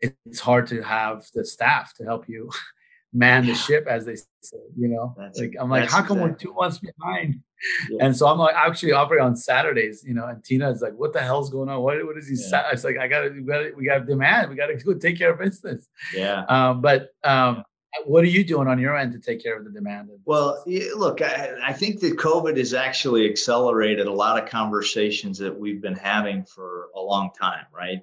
it's 0.00 0.40
hard 0.40 0.66
to 0.68 0.82
have 0.82 1.26
the 1.34 1.44
staff 1.44 1.94
to 1.94 2.04
help 2.04 2.28
you 2.28 2.50
man 3.12 3.46
the 3.46 3.54
ship, 3.54 3.86
as 3.88 4.04
they 4.04 4.16
say. 4.16 4.58
You 4.76 4.88
know, 4.88 5.14
that's, 5.16 5.38
like 5.38 5.54
I'm 5.58 5.70
like, 5.70 5.90
how 5.90 6.02
come 6.02 6.18
exactly. 6.18 6.22
we're 6.22 6.36
two 6.36 6.54
months 6.54 6.78
behind? 6.78 7.40
Yeah. 7.88 8.04
And 8.04 8.16
so 8.16 8.26
I'm 8.26 8.38
like, 8.38 8.54
I 8.54 8.66
actually 8.66 8.92
operate 8.92 9.22
on 9.22 9.34
Saturdays, 9.34 10.04
you 10.06 10.14
know. 10.14 10.26
And 10.26 10.44
Tina 10.44 10.70
is 10.70 10.82
like, 10.82 10.92
"What 10.94 11.12
the 11.12 11.22
hell's 11.22 11.50
going 11.50 11.68
on? 11.68 11.80
What 11.80 12.04
what 12.04 12.18
is 12.18 12.28
he?" 12.28 12.36
Yeah. 12.50 12.68
It's 12.72 12.84
like, 12.84 12.98
I 12.98 13.08
gotta, 13.08 13.30
we 13.30 13.42
gotta, 13.42 13.72
we 13.76 13.86
gotta 13.86 14.04
demand. 14.04 14.50
We 14.50 14.56
gotta 14.56 14.74
go 14.74 14.94
take 14.94 15.18
care 15.18 15.32
of 15.32 15.38
business. 15.38 15.88
Yeah. 16.14 16.44
Um, 16.48 16.82
but 16.82 17.10
um, 17.24 17.64
what 18.04 18.24
are 18.24 18.28
you 18.28 18.44
doing 18.44 18.68
on 18.68 18.78
your 18.78 18.96
end 18.96 19.12
to 19.12 19.18
take 19.18 19.42
care 19.42 19.56
of 19.56 19.64
the 19.64 19.70
demand? 19.70 20.10
Well, 20.24 20.62
look, 20.96 21.22
I, 21.22 21.52
I, 21.62 21.72
think 21.72 22.00
that 22.00 22.16
COVID 22.16 22.56
has 22.58 22.74
actually 22.74 23.28
accelerated 23.28 24.06
a 24.06 24.12
lot 24.12 24.42
of 24.42 24.48
conversations 24.48 25.38
that 25.38 25.58
we've 25.58 25.80
been 25.80 25.96
having 25.96 26.44
for 26.44 26.88
a 26.94 27.00
long 27.00 27.30
time, 27.40 27.64
right? 27.72 28.00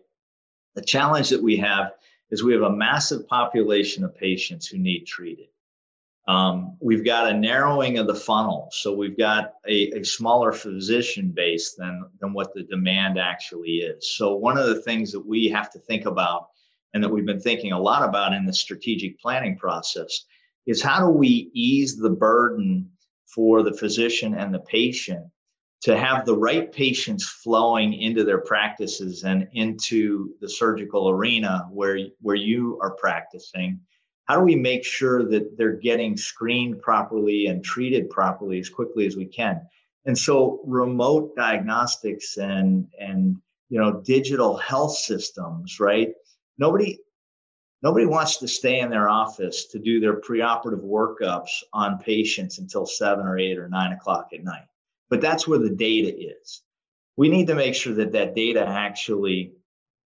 The 0.76 0.82
challenge 0.82 1.30
that 1.30 1.42
we 1.42 1.58
have 1.58 1.94
is 2.32 2.44
we 2.44 2.54
have 2.54 2.64
a 2.64 2.76
massive 2.76 3.28
population 3.28 4.04
of 4.04 4.16
patients 4.16 4.68
who 4.68 4.78
need 4.78 5.06
treated. 5.06 5.48
Um, 6.28 6.78
we've 6.80 7.04
got 7.04 7.30
a 7.30 7.38
narrowing 7.38 7.98
of 7.98 8.08
the 8.08 8.16
funnel, 8.16 8.70
so 8.72 8.96
we've 8.96 9.18
got 9.18 9.56
a, 9.68 10.00
a 10.00 10.04
smaller 10.04 10.54
physician 10.54 11.32
base 11.36 11.76
than 11.76 12.06
than 12.22 12.34
what 12.34 12.54
the 12.54 12.64
demand 12.64 13.20
actually 13.20 13.80
is. 13.80 14.16
So 14.16 14.36
one 14.36 14.58
of 14.58 14.68
the 14.68 14.82
things 14.82 15.12
that 15.12 15.26
we 15.26 15.50
have 15.50 15.70
to 15.74 15.80
think 15.80 16.06
about 16.06 16.48
and 16.94 17.04
that 17.04 17.10
we've 17.10 17.26
been 17.26 17.42
thinking 17.42 17.74
a 17.74 17.80
lot 17.80 18.08
about 18.08 18.34
in 18.34 18.46
the 18.46 18.54
strategic 18.54 19.20
planning 19.20 19.58
process 19.58 20.26
is 20.66 20.82
how 20.82 21.00
do 21.00 21.10
we 21.10 21.52
ease 21.54 21.98
the 21.98 22.10
burden 22.10 22.90
for 23.26 23.64
the 23.64 23.74
physician 23.74 24.34
and 24.34 24.54
the 24.54 24.60
patient 24.60 25.26
to 25.84 25.98
have 25.98 26.26
the 26.26 26.36
right 26.36 26.72
patients 26.72 27.28
flowing 27.28 27.94
into 27.94 28.24
their 28.24 28.42
practices 28.42 29.24
and 29.24 29.48
into 29.54 30.34
the 30.40 30.50
surgical 30.50 31.10
arena 31.10 31.68
where 31.72 31.98
where 32.22 32.36
you 32.36 32.80
are 32.82 32.96
practicing 32.96 33.80
how 34.26 34.38
do 34.38 34.42
we 34.42 34.56
make 34.56 34.86
sure 34.86 35.28
that 35.30 35.58
they're 35.58 35.76
getting 35.76 36.16
screened 36.16 36.82
properly 36.82 37.48
and 37.48 37.64
treated 37.64 38.10
properly 38.10 38.60
as 38.60 38.70
quickly 38.70 39.06
as 39.06 39.18
we 39.18 39.26
can? 39.26 39.62
And 40.06 40.18
so 40.18 40.62
remote 40.66 41.36
diagnostics 41.36 42.38
and 42.38 42.88
and 43.00 43.38
you 43.70 43.80
know 43.80 44.02
digital 44.02 44.58
health 44.58 44.96
systems 44.96 45.80
right? 45.80 46.14
Nobody 46.58 47.00
nobody 47.82 48.06
wants 48.06 48.38
to 48.38 48.48
stay 48.48 48.80
in 48.80 48.90
their 48.90 49.10
office 49.10 49.66
to 49.68 49.80
do 49.80 50.00
their 50.00 50.22
preoperative 50.22 50.84
workups 50.84 51.64
on 51.74 52.00
patients 52.00 52.60
until 52.60 52.86
seven 52.86 53.26
or 53.26 53.38
eight 53.38 53.58
or 53.58 53.68
nine 53.68 53.92
o'clock 53.92 54.30
at 54.34 54.44
night 54.44 54.68
but 55.14 55.22
that's 55.22 55.48
where 55.48 55.60
the 55.60 55.70
data 55.70 56.12
is 56.12 56.64
we 57.18 57.30
need 57.30 57.46
to 57.46 57.54
make 57.54 57.76
sure 57.76 57.94
that 57.94 58.14
that 58.14 58.34
data 58.34 58.68
actually 58.68 59.54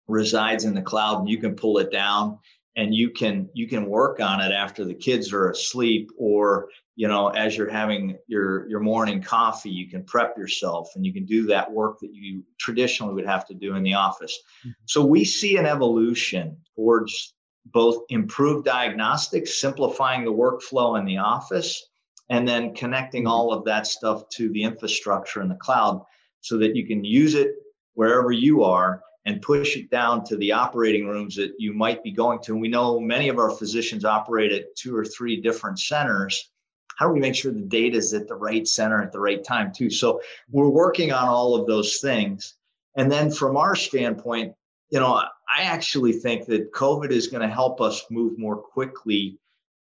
resides 0.07 0.63
in 0.63 0.75
the 0.75 0.81
cloud 0.83 1.21
and 1.21 1.27
you 1.27 1.39
can 1.39 1.55
pull 1.55 1.79
it 1.79 1.91
down 1.91 2.37
and 2.75 2.93
you 2.93 3.09
can 3.09 3.49
you 3.55 3.67
can 3.67 3.87
work 3.87 4.19
on 4.19 4.41
it 4.41 4.51
after 4.51 4.85
the 4.85 4.93
kids 4.93 5.33
are 5.33 5.49
asleep 5.49 6.11
or 6.19 6.69
you 6.95 7.07
know 7.07 7.29
as 7.29 7.57
you're 7.57 7.67
having 7.67 8.15
your 8.27 8.69
your 8.69 8.79
morning 8.79 9.23
coffee 9.23 9.71
you 9.71 9.89
can 9.89 10.03
prep 10.03 10.37
yourself 10.37 10.91
and 10.95 11.03
you 11.03 11.11
can 11.11 11.25
do 11.25 11.47
that 11.47 11.71
work 11.71 11.97
that 11.99 12.13
you 12.13 12.43
traditionally 12.59 13.15
would 13.15 13.25
have 13.25 13.47
to 13.47 13.55
do 13.55 13.73
in 13.75 13.81
the 13.81 13.95
office 13.95 14.37
mm-hmm. 14.59 14.69
so 14.85 15.03
we 15.03 15.25
see 15.25 15.57
an 15.57 15.65
evolution 15.65 16.55
towards 16.75 17.33
both 17.65 18.03
improved 18.09 18.65
diagnostics 18.65 19.59
simplifying 19.59 20.23
the 20.23 20.31
workflow 20.31 20.99
in 20.99 21.05
the 21.05 21.17
office 21.17 21.87
and 22.31 22.47
then 22.47 22.73
connecting 22.73 23.23
mm-hmm. 23.23 23.31
all 23.31 23.53
of 23.53 23.65
that 23.65 23.85
stuff 23.85 24.27
to 24.29 24.49
the 24.49 24.63
infrastructure 24.63 25.41
in 25.41 25.49
the 25.49 25.55
cloud 25.55 26.03
so 26.39 26.57
that 26.57 26.75
you 26.75 26.87
can 26.87 27.03
use 27.03 27.35
it 27.35 27.51
wherever 27.93 28.31
you 28.31 28.63
are 28.63 29.03
and 29.25 29.41
push 29.43 29.77
it 29.77 29.91
down 29.91 30.23
to 30.23 30.35
the 30.37 30.51
operating 30.51 31.07
rooms 31.07 31.35
that 31.35 31.53
you 31.59 31.73
might 31.73 32.01
be 32.01 32.11
going 32.11 32.39
to. 32.41 32.53
And 32.53 32.61
we 32.61 32.69
know 32.69 32.99
many 32.99 33.29
of 33.29 33.37
our 33.37 33.51
physicians 33.51 34.03
operate 34.03 34.51
at 34.51 34.75
two 34.75 34.95
or 34.95 35.05
three 35.05 35.39
different 35.39 35.79
centers. 35.79 36.49
How 36.97 37.07
do 37.07 37.13
we 37.13 37.19
make 37.19 37.35
sure 37.35 37.51
the 37.51 37.61
data 37.61 37.97
is 37.97 38.13
at 38.13 38.27
the 38.27 38.35
right 38.35 38.67
center 38.67 39.03
at 39.03 39.11
the 39.11 39.19
right 39.19 39.43
time, 39.43 39.71
too? 39.71 39.89
So 39.91 40.21
we're 40.49 40.69
working 40.69 41.11
on 41.11 41.27
all 41.27 41.55
of 41.55 41.67
those 41.67 41.97
things. 41.97 42.55
And 42.95 43.11
then 43.11 43.29
from 43.31 43.57
our 43.57 43.75
standpoint, 43.75 44.55
you 44.89 44.99
know, 44.99 45.13
I 45.13 45.63
actually 45.63 46.13
think 46.13 46.47
that 46.47 46.71
COVID 46.71 47.11
is 47.11 47.27
going 47.27 47.47
to 47.47 47.53
help 47.53 47.81
us 47.81 48.05
move 48.09 48.39
more 48.39 48.57
quickly 48.57 49.37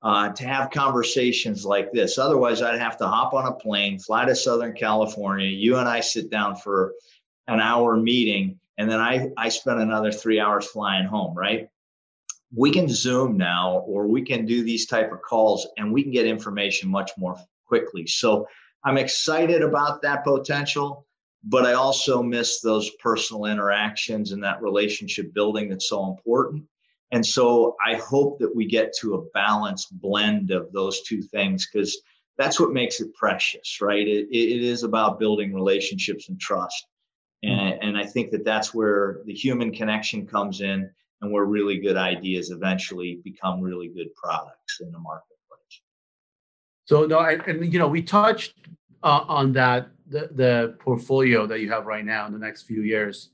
uh, 0.04 0.28
to 0.28 0.44
have 0.46 0.70
conversations 0.70 1.64
like 1.64 1.90
this. 1.90 2.18
Otherwise, 2.18 2.62
I'd 2.62 2.78
have 2.78 2.98
to 2.98 3.08
hop 3.08 3.32
on 3.32 3.46
a 3.46 3.52
plane, 3.52 3.98
fly 3.98 4.26
to 4.26 4.36
Southern 4.36 4.74
California. 4.74 5.48
You 5.48 5.78
and 5.78 5.88
I 5.88 6.00
sit 6.00 6.30
down 6.30 6.56
for 6.56 6.92
an 7.48 7.60
hour 7.60 7.96
meeting 7.96 8.60
and 8.78 8.90
then 8.90 9.00
I 9.00 9.30
I 9.36 9.48
spend 9.48 9.80
another 9.80 10.12
three 10.12 10.40
hours 10.40 10.66
flying 10.66 11.06
home, 11.06 11.36
right? 11.36 11.68
We 12.54 12.70
can 12.70 12.88
Zoom 12.88 13.36
now, 13.36 13.78
or 13.86 14.06
we 14.06 14.22
can 14.22 14.46
do 14.46 14.62
these 14.62 14.86
type 14.86 15.12
of 15.12 15.22
calls, 15.22 15.66
and 15.76 15.92
we 15.92 16.02
can 16.02 16.12
get 16.12 16.26
information 16.26 16.90
much 16.90 17.10
more 17.18 17.36
quickly. 17.66 18.06
So 18.06 18.46
I'm 18.84 18.98
excited 18.98 19.62
about 19.62 20.02
that 20.02 20.24
potential, 20.24 21.06
but 21.42 21.64
I 21.64 21.72
also 21.72 22.22
miss 22.22 22.60
those 22.60 22.90
personal 23.02 23.46
interactions 23.46 24.32
and 24.32 24.42
that 24.44 24.62
relationship 24.62 25.32
building 25.34 25.68
that's 25.68 25.88
so 25.88 26.08
important. 26.08 26.64
And 27.14 27.24
so 27.24 27.76
I 27.86 27.94
hope 27.94 28.40
that 28.40 28.54
we 28.54 28.66
get 28.66 28.92
to 28.98 29.14
a 29.14 29.22
balanced 29.32 29.96
blend 30.00 30.50
of 30.50 30.72
those 30.72 31.02
two 31.02 31.22
things 31.22 31.68
because 31.72 31.96
that's 32.36 32.58
what 32.58 32.72
makes 32.72 33.00
it 33.00 33.14
precious, 33.14 33.80
right? 33.80 34.04
It, 34.04 34.26
it 34.32 34.62
is 34.62 34.82
about 34.82 35.20
building 35.20 35.54
relationships 35.54 36.28
and 36.28 36.40
trust. 36.40 36.88
And, 37.44 37.80
and 37.80 37.96
I 37.96 38.04
think 38.04 38.32
that 38.32 38.44
that's 38.44 38.74
where 38.74 39.20
the 39.26 39.32
human 39.32 39.70
connection 39.70 40.26
comes 40.26 40.60
in 40.60 40.90
and 41.20 41.30
where 41.30 41.44
really 41.44 41.78
good 41.78 41.96
ideas 41.96 42.50
eventually 42.50 43.20
become 43.22 43.60
really 43.60 43.86
good 43.86 44.12
products 44.16 44.80
in 44.80 44.90
the 44.90 44.98
marketplace. 44.98 45.82
So 46.86 47.06
no, 47.06 47.20
I, 47.20 47.34
and 47.46 47.72
you 47.72 47.78
know, 47.78 47.86
we 47.86 48.02
touched 48.02 48.54
uh, 49.04 49.24
on 49.28 49.52
that 49.52 49.86
the, 50.08 50.30
the 50.32 50.76
portfolio 50.80 51.46
that 51.46 51.60
you 51.60 51.70
have 51.70 51.86
right 51.86 52.04
now 52.04 52.26
in 52.26 52.32
the 52.32 52.40
next 52.40 52.62
few 52.62 52.82
years. 52.82 53.28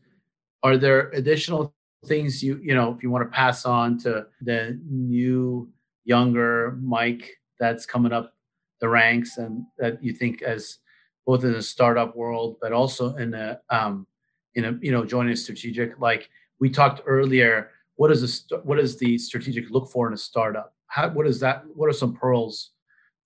Are 0.63 0.77
there 0.77 1.09
additional 1.15 1.73
things 2.07 2.43
you 2.43 2.59
you 2.63 2.75
know 2.75 2.93
if 2.93 3.03
you 3.03 3.11
want 3.11 3.25
to 3.25 3.31
pass 3.35 3.65
on 3.65 3.99
to 3.99 4.27
the 4.41 4.81
new 4.89 5.69
younger 6.05 6.79
Mike 6.83 7.39
that's 7.59 7.85
coming 7.85 8.13
up 8.13 8.35
the 8.81 8.89
ranks 8.89 9.37
and 9.37 9.65
that 9.79 10.03
you 10.03 10.13
think 10.13 10.43
as 10.43 10.79
both 11.27 11.45
in 11.45 11.53
the 11.53 11.63
startup 11.63 12.17
world, 12.17 12.57
but 12.61 12.73
also 12.73 13.15
in 13.17 13.35
a 13.35 13.61
um, 13.71 14.07
in 14.55 14.65
a 14.65 14.79
you 14.81 14.91
know 14.91 15.05
joining 15.05 15.33
a 15.33 15.37
strategic. 15.37 15.99
Like 16.01 16.29
we 16.59 16.71
talked 16.71 17.03
earlier, 17.07 17.71
what 17.97 18.11
is 18.11 18.21
the 18.49 18.59
what 18.59 18.79
does 18.79 18.99
the 18.99 19.19
strategic 19.19 19.71
look 19.71 19.91
for 19.91 20.09
in 20.09 20.15
a 20.15 20.19
startup? 20.19 20.75
How 20.87 21.09
what 21.11 21.27
is 21.27 21.39
that? 21.41 21.65
What 21.75 21.89
are 21.89 21.93
some 21.93 22.15
pearls 22.15 22.71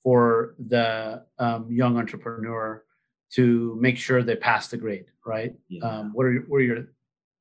for 0.03 0.55
the 0.59 1.25
um, 1.39 1.71
young 1.71 1.97
entrepreneur 1.97 2.85
to 3.33 3.79
make 3.81 3.97
sure 3.97 4.23
they 4.23 4.37
pass 4.37 4.69
the 4.69 4.77
grade? 4.77 5.07
Right. 5.25 5.55
Yeah. 5.69 5.89
Um, 5.89 6.11
what 6.13 6.27
are 6.27 6.33
your, 6.33 6.43
what 6.43 6.59
are 6.59 6.63
your 6.63 6.89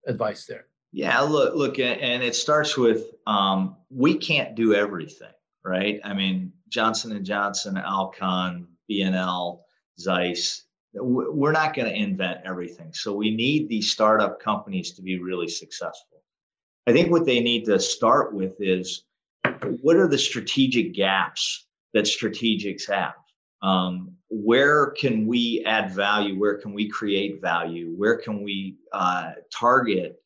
advice 0.08 0.46
there? 0.46 0.67
Yeah, 0.93 1.21
look, 1.21 1.56
look, 1.56 1.79
and 1.79 2.21
it 2.21 2.36
starts 2.36 2.77
with 2.77 3.08
um, 3.25 3.77
we 3.89 4.15
can't 4.15 4.53
do 4.53 4.75
everything, 4.75 5.34
right? 5.65 5.99
I 6.03 6.13
mean, 6.13 6.53
Johnson 6.69 7.12
and 7.13 7.25
Johnson, 7.25 7.77
Alcon, 7.77 8.67
B&L, 8.88 9.65
Zeiss. 9.99 10.65
We're 10.93 11.51
not 11.51 11.73
going 11.73 11.89
to 11.89 11.95
invent 11.95 12.41
everything. 12.45 12.93
So 12.93 13.12
we 13.12 13.36
need 13.36 13.67
these 13.67 13.91
startup 13.91 14.39
companies 14.39 14.91
to 14.93 15.01
be 15.01 15.17
really 15.17 15.47
successful. 15.47 16.21
I 16.86 16.93
think 16.93 17.10
what 17.10 17.25
they 17.25 17.39
need 17.39 17.65
to 17.65 17.79
start 17.79 18.36
with 18.36 18.53
is 18.60 19.03
what 19.82 19.95
are 19.95 20.08
the 20.08 20.19
strategic 20.19 20.93
gaps 20.93 21.65
that 21.95 22.06
strategics 22.06 22.88
have? 22.88 23.15
Um, 23.63 24.12
where 24.29 24.91
can 24.91 25.25
we 25.25 25.63
add 25.65 25.91
value? 25.91 26.39
Where 26.39 26.60
can 26.60 26.73
we 26.73 26.88
create 26.88 27.41
value? 27.41 27.95
Where 27.97 28.17
can 28.17 28.43
we 28.43 28.77
uh, 28.91 29.32
target 29.51 30.22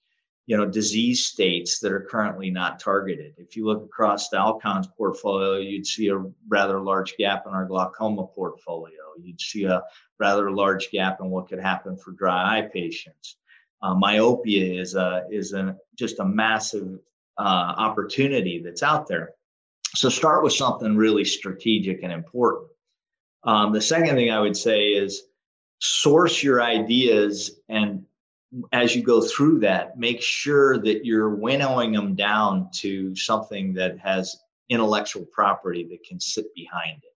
you 0.47 0.55
know 0.55 0.65
disease 0.65 1.25
states 1.25 1.79
that 1.79 1.91
are 1.91 2.07
currently 2.09 2.49
not 2.49 2.79
targeted. 2.79 3.33
If 3.37 3.55
you 3.55 3.65
look 3.65 3.83
across 3.83 4.29
the 4.29 4.37
Alcon's 4.37 4.87
portfolio, 4.87 5.57
you'd 5.57 5.85
see 5.85 6.07
a 6.07 6.23
rather 6.47 6.79
large 6.79 7.15
gap 7.17 7.43
in 7.45 7.53
our 7.53 7.65
glaucoma 7.65 8.25
portfolio. 8.27 8.97
You'd 9.21 9.41
see 9.41 9.65
a 9.65 9.83
rather 10.19 10.49
large 10.49 10.89
gap 10.89 11.19
in 11.21 11.29
what 11.29 11.49
could 11.49 11.59
happen 11.59 11.97
for 11.97 12.11
dry 12.11 12.59
eye 12.59 12.69
patients. 12.73 13.35
Uh, 13.81 13.93
myopia 13.93 14.81
is 14.81 14.95
a 14.95 15.25
is 15.29 15.53
a 15.53 15.75
just 15.95 16.19
a 16.19 16.25
massive 16.25 16.97
uh, 17.37 17.73
opportunity 17.77 18.61
that's 18.63 18.83
out 18.83 19.07
there. 19.07 19.31
So 19.95 20.07
start 20.07 20.43
with 20.43 20.53
something 20.53 20.95
really 20.95 21.25
strategic 21.25 22.03
and 22.03 22.11
important. 22.11 22.69
Um, 23.43 23.73
the 23.73 23.81
second 23.81 24.15
thing 24.15 24.31
I 24.31 24.39
would 24.39 24.57
say 24.57 24.87
is 24.87 25.23
source 25.79 26.41
your 26.41 26.61
ideas 26.61 27.59
and 27.69 28.05
as 28.71 28.95
you 28.95 29.03
go 29.03 29.21
through 29.21 29.59
that, 29.59 29.97
make 29.97 30.21
sure 30.21 30.77
that 30.79 31.05
you're 31.05 31.35
winnowing 31.35 31.91
them 31.91 32.15
down 32.15 32.69
to 32.75 33.15
something 33.15 33.73
that 33.73 33.99
has 33.99 34.37
intellectual 34.69 35.25
property 35.25 35.85
that 35.89 36.03
can 36.03 36.19
sit 36.19 36.53
behind 36.55 37.03
it. 37.03 37.13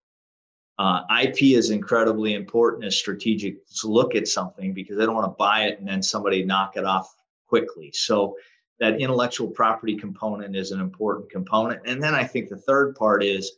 Uh, 0.78 1.02
IP 1.22 1.42
is 1.42 1.70
incredibly 1.70 2.34
important 2.34 2.84
as 2.84 2.96
strategic 2.96 3.58
look 3.84 4.14
at 4.14 4.26
something 4.26 4.72
because 4.72 4.98
I 4.98 5.06
don't 5.06 5.14
want 5.14 5.30
to 5.30 5.36
buy 5.38 5.64
it 5.64 5.78
and 5.78 5.86
then 5.86 6.02
somebody 6.02 6.44
knock 6.44 6.76
it 6.76 6.84
off 6.84 7.14
quickly. 7.46 7.90
So 7.92 8.36
that 8.80 9.00
intellectual 9.00 9.48
property 9.48 9.96
component 9.96 10.56
is 10.56 10.72
an 10.72 10.80
important 10.80 11.30
component. 11.30 11.82
And 11.86 12.02
then 12.02 12.14
I 12.14 12.24
think 12.24 12.48
the 12.48 12.56
third 12.56 12.96
part 12.96 13.22
is 13.22 13.52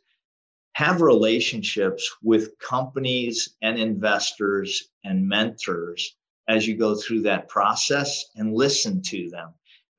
have 0.73 1.01
relationships 1.01 2.15
with 2.23 2.59
companies 2.59 3.57
and 3.63 3.79
investors 3.79 4.91
and 5.05 5.27
mentors 5.27 6.17
as 6.49 6.67
you 6.67 6.77
go 6.77 6.95
through 6.95 7.23
that 7.23 7.49
process 7.49 8.25
and 8.37 8.55
listen 8.55 9.01
to 9.03 9.31
them. 9.31 9.51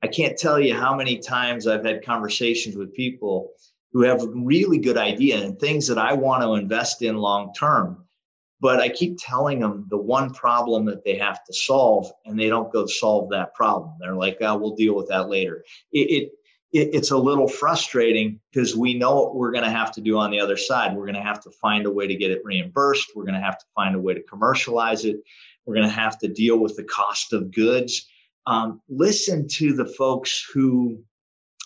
I 0.02 0.08
can't 0.08 0.38
tell 0.38 0.60
you 0.60 0.74
how 0.74 0.94
many 0.94 1.18
times 1.18 1.66
I've 1.66 1.84
had 1.84 2.04
conversations 2.04 2.76
with 2.76 2.94
people 2.94 3.50
who 3.92 4.02
have 4.02 4.22
really 4.34 4.78
good 4.78 4.98
idea 4.98 5.42
and 5.42 5.58
things 5.58 5.86
that 5.86 5.98
I 5.98 6.12
want 6.12 6.42
to 6.42 6.54
invest 6.54 7.02
in 7.02 7.16
long 7.16 7.52
term. 7.54 8.04
But 8.60 8.80
I 8.80 8.88
keep 8.88 9.18
telling 9.18 9.60
them 9.60 9.86
the 9.90 9.98
one 9.98 10.32
problem 10.32 10.86
that 10.86 11.04
they 11.04 11.16
have 11.16 11.44
to 11.44 11.52
solve, 11.52 12.10
and 12.24 12.38
they 12.38 12.48
don't 12.48 12.72
go 12.72 12.86
solve 12.86 13.30
that 13.30 13.54
problem. 13.54 13.94
They're 14.00 14.14
like, 14.14 14.38
oh, 14.40 14.56
we'll 14.56 14.76
deal 14.76 14.94
with 14.94 15.08
that 15.08 15.28
later. 15.28 15.64
It, 15.92 16.10
it 16.10 16.32
it's 16.72 17.10
a 17.10 17.16
little 17.16 17.48
frustrating 17.48 18.40
because 18.52 18.76
we 18.76 18.94
know 18.94 19.14
what 19.14 19.34
we're 19.34 19.52
going 19.52 19.64
to 19.64 19.70
have 19.70 19.92
to 19.92 20.00
do 20.00 20.18
on 20.18 20.30
the 20.30 20.40
other 20.40 20.56
side. 20.56 20.94
We're 20.94 21.06
going 21.06 21.14
to 21.14 21.22
have 21.22 21.40
to 21.44 21.50
find 21.50 21.86
a 21.86 21.90
way 21.90 22.06
to 22.06 22.14
get 22.14 22.30
it 22.30 22.42
reimbursed. 22.44 23.12
We're 23.14 23.24
going 23.24 23.34
to 23.34 23.40
have 23.40 23.58
to 23.58 23.64
find 23.74 23.94
a 23.94 24.00
way 24.00 24.14
to 24.14 24.22
commercialize 24.22 25.04
it. 25.04 25.16
We're 25.66 25.74
going 25.74 25.88
to 25.88 25.94
have 25.94 26.18
to 26.20 26.28
deal 26.28 26.58
with 26.58 26.76
the 26.76 26.84
cost 26.84 27.32
of 27.32 27.52
goods. 27.52 28.06
Um, 28.46 28.80
listen 28.88 29.48
to 29.54 29.74
the 29.74 29.86
folks 29.86 30.48
who 30.54 31.02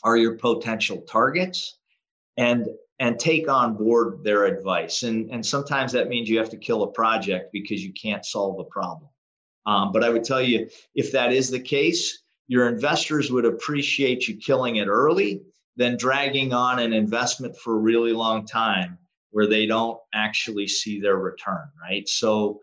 are 0.02 0.16
your 0.16 0.36
potential 0.36 1.02
targets 1.02 1.78
and 2.36 2.66
and 2.98 3.18
take 3.18 3.48
on 3.48 3.76
board 3.76 4.22
their 4.22 4.44
advice. 4.44 5.04
And, 5.04 5.30
and 5.30 5.44
sometimes 5.44 5.90
that 5.92 6.08
means 6.08 6.28
you 6.28 6.36
have 6.36 6.50
to 6.50 6.58
kill 6.58 6.82
a 6.82 6.92
project 6.92 7.50
because 7.50 7.82
you 7.82 7.94
can't 7.94 8.26
solve 8.26 8.58
a 8.60 8.64
problem. 8.64 9.08
Um, 9.64 9.90
but 9.90 10.04
I 10.04 10.10
would 10.10 10.22
tell 10.22 10.42
you, 10.42 10.68
if 10.94 11.10
that 11.12 11.32
is 11.32 11.50
the 11.50 11.60
case, 11.60 12.22
your 12.46 12.68
investors 12.68 13.30
would 13.30 13.46
appreciate 13.46 14.28
you 14.28 14.36
killing 14.36 14.76
it 14.76 14.86
early 14.86 15.40
than 15.76 15.96
dragging 15.96 16.52
on 16.52 16.78
an 16.78 16.92
investment 16.92 17.56
for 17.56 17.74
a 17.74 17.80
really 17.80 18.12
long 18.12 18.44
time 18.44 18.98
where 19.30 19.46
they 19.46 19.64
don't 19.64 19.98
actually 20.12 20.66
see 20.66 21.00
their 21.00 21.16
return, 21.16 21.70
right? 21.80 22.06
So 22.06 22.60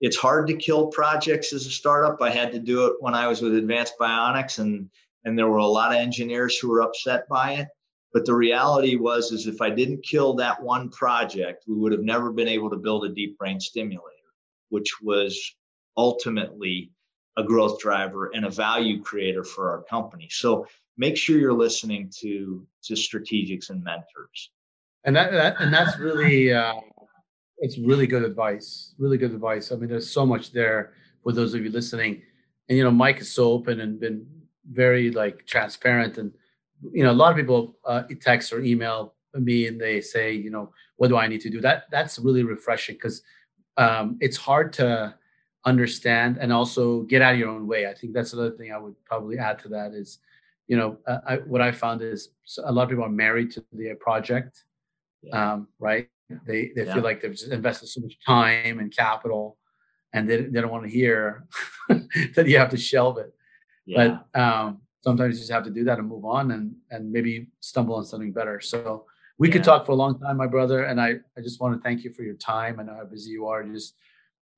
it's 0.00 0.16
hard 0.16 0.46
to 0.48 0.56
kill 0.56 0.88
projects 0.88 1.52
as 1.52 1.66
a 1.66 1.70
startup. 1.70 2.20
I 2.22 2.30
had 2.30 2.52
to 2.52 2.58
do 2.58 2.86
it 2.86 2.94
when 3.00 3.14
I 3.14 3.26
was 3.28 3.42
with 3.42 3.54
Advanced 3.54 3.94
Bionics, 4.00 4.58
and 4.58 4.90
and 5.24 5.38
there 5.38 5.48
were 5.48 5.58
a 5.58 5.66
lot 5.66 5.92
of 5.92 5.98
engineers 5.98 6.58
who 6.58 6.70
were 6.70 6.82
upset 6.82 7.28
by 7.28 7.54
it. 7.54 7.68
But 8.12 8.24
the 8.26 8.34
reality 8.34 8.96
was, 8.96 9.30
is 9.30 9.46
if 9.46 9.60
I 9.60 9.70
didn't 9.70 10.02
kill 10.02 10.34
that 10.34 10.60
one 10.60 10.88
project, 10.88 11.64
we 11.68 11.76
would 11.76 11.92
have 11.92 12.02
never 12.02 12.32
been 12.32 12.48
able 12.48 12.70
to 12.70 12.76
build 12.76 13.04
a 13.04 13.08
deep 13.10 13.38
brain 13.38 13.60
stimulator, 13.60 14.34
which 14.70 15.00
was 15.00 15.54
ultimately 15.96 16.90
a 17.36 17.44
growth 17.44 17.78
driver 17.78 18.30
and 18.34 18.44
a 18.44 18.50
value 18.50 19.00
creator 19.00 19.44
for 19.44 19.70
our 19.70 19.82
company. 19.82 20.28
So 20.30 20.66
make 20.96 21.16
sure 21.16 21.38
you're 21.38 21.52
listening 21.52 22.10
to 22.20 22.66
to 22.84 22.94
strategics 22.94 23.70
and 23.70 23.84
mentors. 23.84 24.50
And 25.04 25.14
that, 25.16 25.32
that 25.32 25.56
and 25.60 25.72
that's 25.72 25.98
really 25.98 26.52
uh, 26.52 26.74
it's 27.60 27.78
really 27.78 28.06
good 28.06 28.24
advice. 28.24 28.94
Really 28.98 29.18
good 29.18 29.32
advice. 29.32 29.70
I 29.70 29.76
mean, 29.76 29.88
there's 29.88 30.10
so 30.10 30.26
much 30.26 30.52
there 30.52 30.94
for 31.22 31.32
those 31.32 31.54
of 31.54 31.62
you 31.62 31.70
listening. 31.70 32.22
And 32.68 32.78
you 32.78 32.84
know, 32.84 32.90
Mike 32.90 33.20
is 33.20 33.32
so 33.32 33.52
open 33.52 33.80
and 33.80 34.00
been 34.00 34.26
very 34.70 35.10
like 35.10 35.46
transparent 35.46 36.18
and 36.18 36.32
you 36.92 37.04
know, 37.04 37.10
a 37.10 37.12
lot 37.12 37.30
of 37.30 37.36
people 37.36 37.76
uh, 37.84 38.02
text 38.20 38.52
or 38.52 38.60
email 38.62 39.14
me 39.34 39.66
and 39.66 39.80
they 39.80 40.00
say, 40.00 40.32
you 40.32 40.50
know, 40.50 40.72
what 40.96 41.08
do 41.08 41.16
I 41.16 41.28
need 41.28 41.40
to 41.42 41.50
do? 41.50 41.60
That 41.60 41.84
that's 41.90 42.18
really 42.18 42.42
refreshing 42.42 42.94
because 42.96 43.22
um, 43.76 44.16
it's 44.20 44.36
hard 44.36 44.72
to 44.74 45.14
understand 45.64 46.38
and 46.38 46.52
also 46.52 47.02
get 47.02 47.22
out 47.22 47.34
of 47.34 47.38
your 47.38 47.50
own 47.50 47.66
way. 47.66 47.86
I 47.86 47.94
think 47.94 48.12
that's 48.12 48.32
another 48.32 48.52
thing 48.52 48.72
I 48.72 48.78
would 48.78 48.94
probably 49.04 49.38
add 49.38 49.58
to 49.60 49.68
that 49.68 49.92
is, 49.92 50.18
you 50.68 50.76
know, 50.76 50.98
uh, 51.06 51.18
I, 51.26 51.36
what 51.36 51.60
I 51.60 51.70
found 51.70 52.02
is 52.02 52.30
a 52.64 52.72
lot 52.72 52.84
of 52.84 52.88
people 52.88 53.04
are 53.04 53.10
married 53.10 53.50
to 53.52 53.64
the 53.72 53.94
project, 53.94 54.64
yeah. 55.22 55.52
um, 55.52 55.68
right? 55.78 56.08
They 56.46 56.72
they 56.74 56.84
yeah. 56.86 56.94
feel 56.94 57.02
like 57.02 57.20
they've 57.22 57.38
invested 57.50 57.88
so 57.88 58.00
much 58.00 58.16
time 58.26 58.78
and 58.78 58.94
capital, 58.94 59.58
and 60.12 60.28
they, 60.28 60.42
they 60.42 60.60
don't 60.60 60.70
want 60.70 60.84
to 60.84 60.90
hear 60.90 61.46
that 61.88 62.46
you 62.46 62.58
have 62.58 62.70
to 62.70 62.76
shelve 62.76 63.18
it. 63.18 63.34
Yeah. 63.86 64.18
But 64.34 64.40
um, 64.40 64.80
sometimes 65.02 65.34
you 65.34 65.40
just 65.40 65.52
have 65.52 65.64
to 65.64 65.70
do 65.70 65.84
that 65.84 65.98
and 65.98 66.08
move 66.08 66.24
on 66.24 66.50
and 66.52 66.74
and 66.90 67.10
maybe 67.10 67.48
stumble 67.60 67.94
on 67.94 68.04
something 68.04 68.32
better 68.32 68.60
so 68.60 69.04
we 69.38 69.48
yeah. 69.48 69.54
could 69.54 69.64
talk 69.64 69.86
for 69.86 69.92
a 69.92 69.96
long 69.96 70.18
time 70.18 70.36
my 70.36 70.46
brother 70.46 70.84
and 70.84 71.00
i 71.00 71.14
i 71.36 71.40
just 71.40 71.60
want 71.60 71.74
to 71.74 71.80
thank 71.82 72.04
you 72.04 72.12
for 72.12 72.22
your 72.22 72.34
time 72.34 72.78
i 72.78 72.82
know 72.82 72.94
how 72.94 73.04
busy 73.04 73.30
you 73.30 73.46
are 73.46 73.62
just 73.64 73.94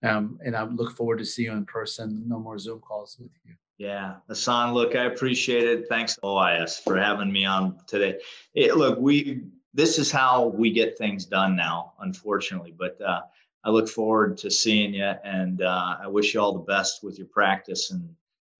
um 0.03 0.39
and 0.45 0.57
i 0.57 0.63
look 0.65 0.97
forward 0.97 1.19
to 1.19 1.25
see 1.25 1.45
you 1.45 1.53
in 1.53 1.65
person 1.65 2.25
no 2.27 2.39
more 2.39 2.59
zoom 2.59 2.81
calls 2.81 3.17
with 3.21 3.31
you 3.45 3.55
yeah 3.79 4.17
hassan 4.29 4.73
look 4.75 4.95
i 4.95 5.05
appreciate 5.05 5.65
it 5.65 5.87
thanks 5.89 6.19
ois 6.25 6.81
for 6.81 6.97
having 6.97 7.33
me 7.33 7.45
on 7.45 7.79
today 7.87 8.19
it, 8.55 8.77
look 8.77 8.99
we 8.99 9.43
this 9.75 9.99
is 9.99 10.11
how 10.11 10.49
we 10.49 10.71
get 10.71 10.99
things 10.99 11.25
done 11.25 11.57
now 11.57 11.93
unfortunately 12.01 12.75
but 12.77 13.01
uh 13.03 13.21
I 13.65 13.71
look 13.71 13.89
forward 13.89 14.39
to 14.39 14.51
seeing 14.51 14.95
you, 14.95 15.13
and 15.25 15.63
uh, 15.63 15.97
I 16.03 16.09
wish 16.09 16.35
you 16.35 16.41
all 16.41 16.53
the 16.53 16.73
best 16.73 17.05
with 17.05 17.17
your 17.19 17.29
practice 17.29 17.93
and, 17.93 18.09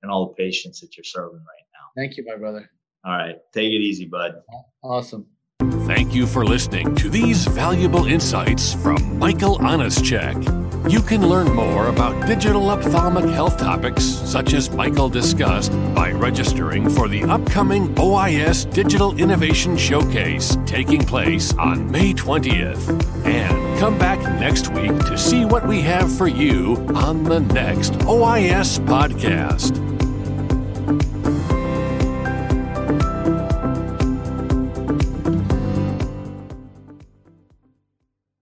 and 0.03 0.13
all 0.13 0.29
the 0.29 0.35
patients 0.35 0.81
that 0.81 0.97
you're 0.97 1.05
serving 1.05 1.41
right 1.41 1.67
now. 1.73 2.01
Thank 2.01 2.17
you, 2.17 2.25
my 2.25 2.37
brother. 2.37 2.71
All 3.05 3.13
right. 3.13 3.37
Take 3.53 3.73
it 3.73 3.81
easy, 3.83 4.07
bud. 4.07 4.43
Awesome. 4.85 5.27
Thank 5.71 6.15
you 6.15 6.27
for 6.27 6.45
listening 6.45 6.95
to 6.97 7.09
these 7.09 7.47
valuable 7.47 8.07
insights 8.07 8.75
from 8.75 9.19
Michael 9.19 9.59
Onuscheck. 9.59 10.91
You 10.91 11.01
can 11.01 11.29
learn 11.29 11.53
more 11.55 11.87
about 11.87 12.27
digital 12.27 12.71
ophthalmic 12.71 13.27
health 13.27 13.57
topics, 13.57 14.03
such 14.03 14.53
as 14.53 14.71
Michael 14.71 15.09
discussed, 15.09 15.71
by 15.95 16.11
registering 16.11 16.91
for 16.91 17.07
the 17.07 17.23
upcoming 17.25 17.95
OIS 17.95 18.65
Digital 18.73 19.17
Innovation 19.17 19.77
Showcase 19.77 20.59
taking 20.67 21.03
place 21.03 21.55
on 21.55 21.89
May 21.91 22.13
20th. 22.13 22.89
And 23.25 23.79
come 23.79 23.97
back 23.97 24.19
next 24.41 24.73
week 24.73 24.99
to 25.07 25.17
see 25.17 25.45
what 25.45 25.69
we 25.69 25.81
have 25.83 26.13
for 26.17 26.27
you 26.27 26.77
on 26.95 27.23
the 27.23 27.41
next 27.41 27.93
OIS 28.01 28.81
podcast. 28.81 29.92